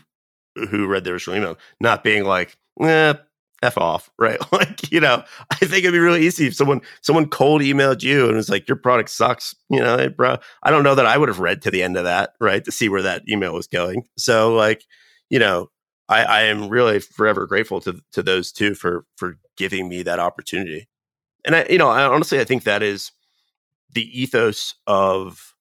[0.71, 3.15] who read their original email, not being like, eh,
[3.63, 4.41] f off, right?
[4.53, 8.27] like, you know, I think it'd be really easy if someone someone cold emailed you
[8.27, 9.55] and was like, your product sucks.
[9.71, 12.05] You know, bro, I don't know that I would have read to the end of
[12.05, 14.07] that, right, to see where that email was going.
[14.17, 14.85] So, like,
[15.31, 15.71] you know,
[16.09, 20.19] I, I am really forever grateful to to those two for for giving me that
[20.19, 20.89] opportunity.
[21.45, 23.13] And I, you know, I honestly, I think that is
[23.93, 25.55] the ethos of.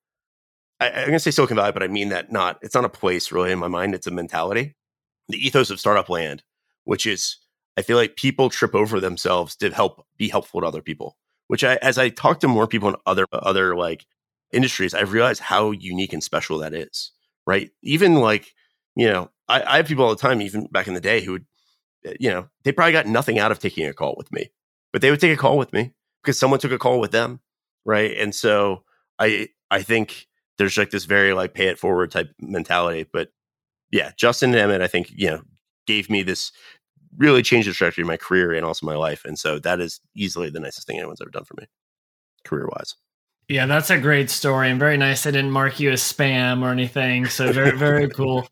[0.79, 2.57] I, I'm going to say Silicon Valley, but I mean that not.
[2.61, 3.95] It's not a place really in my mind.
[3.95, 4.75] It's a mentality.
[5.29, 6.43] The ethos of startup land,
[6.83, 7.37] which is
[7.77, 11.17] I feel like people trip over themselves to help be helpful to other people.
[11.47, 14.05] Which I, as I talk to more people in other other like
[14.53, 17.11] industries, I've realized how unique and special that is.
[17.45, 17.71] Right?
[17.81, 18.53] Even like
[18.95, 21.33] you know, I, I have people all the time, even back in the day, who
[21.33, 21.45] would,
[22.05, 24.51] eh, you know, they probably got nothing out of taking a call with me,
[24.91, 27.39] but they would take a call with me because someone took a call with them,
[27.85, 28.15] right?
[28.17, 28.83] And so
[29.19, 33.29] I I think there's like this very like pay it forward type mentality, but
[33.91, 35.41] yeah, Justin and Emmett, I think you know,
[35.85, 36.51] gave me this
[37.17, 39.99] really changed the trajectory of my career and also my life, and so that is
[40.15, 41.67] easily the nicest thing anyone's ever done for me,
[42.43, 42.95] career wise.
[43.47, 45.25] Yeah, that's a great story and very nice.
[45.25, 48.47] I didn't mark you as spam or anything, so very very cool.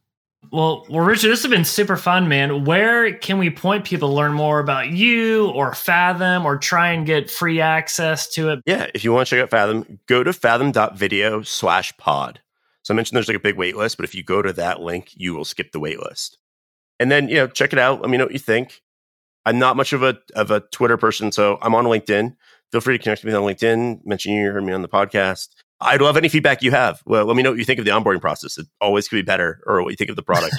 [0.52, 2.66] Well, well, Richard, this has been super fun, man.
[2.66, 7.06] Where can we point people to learn more about you or Fathom or try and
[7.06, 8.60] get free access to it?
[8.66, 12.42] Yeah, if you want to check out Fathom, go to fathom.video slash pod.
[12.82, 14.82] So I mentioned there's like a big wait list, but if you go to that
[14.82, 16.38] link, you will skip the wait list.
[17.00, 18.02] And then, you know, check it out.
[18.02, 18.82] Let me know what you think.
[19.46, 22.36] I'm not much of a of a Twitter person, so I'm on LinkedIn.
[22.72, 25.50] Feel free to connect with me on LinkedIn, mention you heard me on the podcast.
[25.82, 27.02] I'd love any feedback you have.
[27.06, 28.58] Well, let me know what you think of the onboarding process.
[28.58, 30.56] It always could be better, or what you think of the product.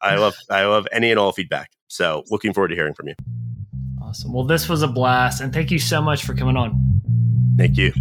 [0.00, 1.70] I love I love any and all feedback.
[1.88, 3.14] So looking forward to hearing from you.
[4.02, 4.32] Awesome.
[4.32, 7.02] Well, this was a blast, and thank you so much for coming on.
[7.56, 7.92] Thank you.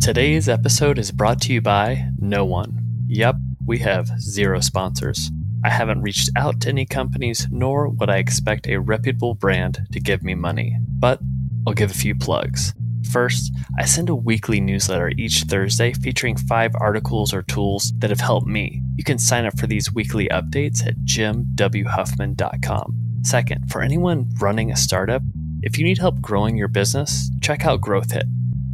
[0.00, 2.78] Today's episode is brought to you by no one.
[3.08, 3.36] Yep,
[3.66, 5.30] we have zero sponsors.
[5.64, 10.00] I haven't reached out to any companies, nor would I expect a reputable brand to
[10.00, 10.76] give me money.
[10.86, 11.20] But
[11.66, 12.74] I'll give a few plugs.
[13.10, 18.20] First, I send a weekly newsletter each Thursday featuring five articles or tools that have
[18.20, 18.82] helped me.
[18.96, 22.94] You can sign up for these weekly updates at jimwhuffman.com.
[23.22, 25.22] Second, for anyone running a startup,
[25.62, 28.24] if you need help growing your business, check out GrowthHit.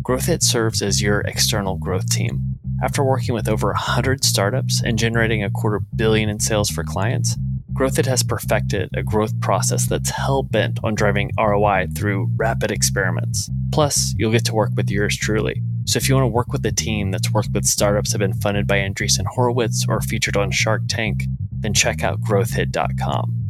[0.02, 2.49] GrowthHit serves as your external growth team.
[2.82, 7.36] After working with over 100 startups and generating a quarter billion in sales for clients,
[7.74, 13.50] GrowthHit has perfected a growth process that's hell bent on driving ROI through rapid experiments.
[13.70, 15.62] Plus, you'll get to work with yours truly.
[15.84, 18.30] So if you want to work with a team that's worked with startups that have
[18.30, 23.49] been funded by Andreessen Horowitz or featured on Shark Tank, then check out growthhit.com.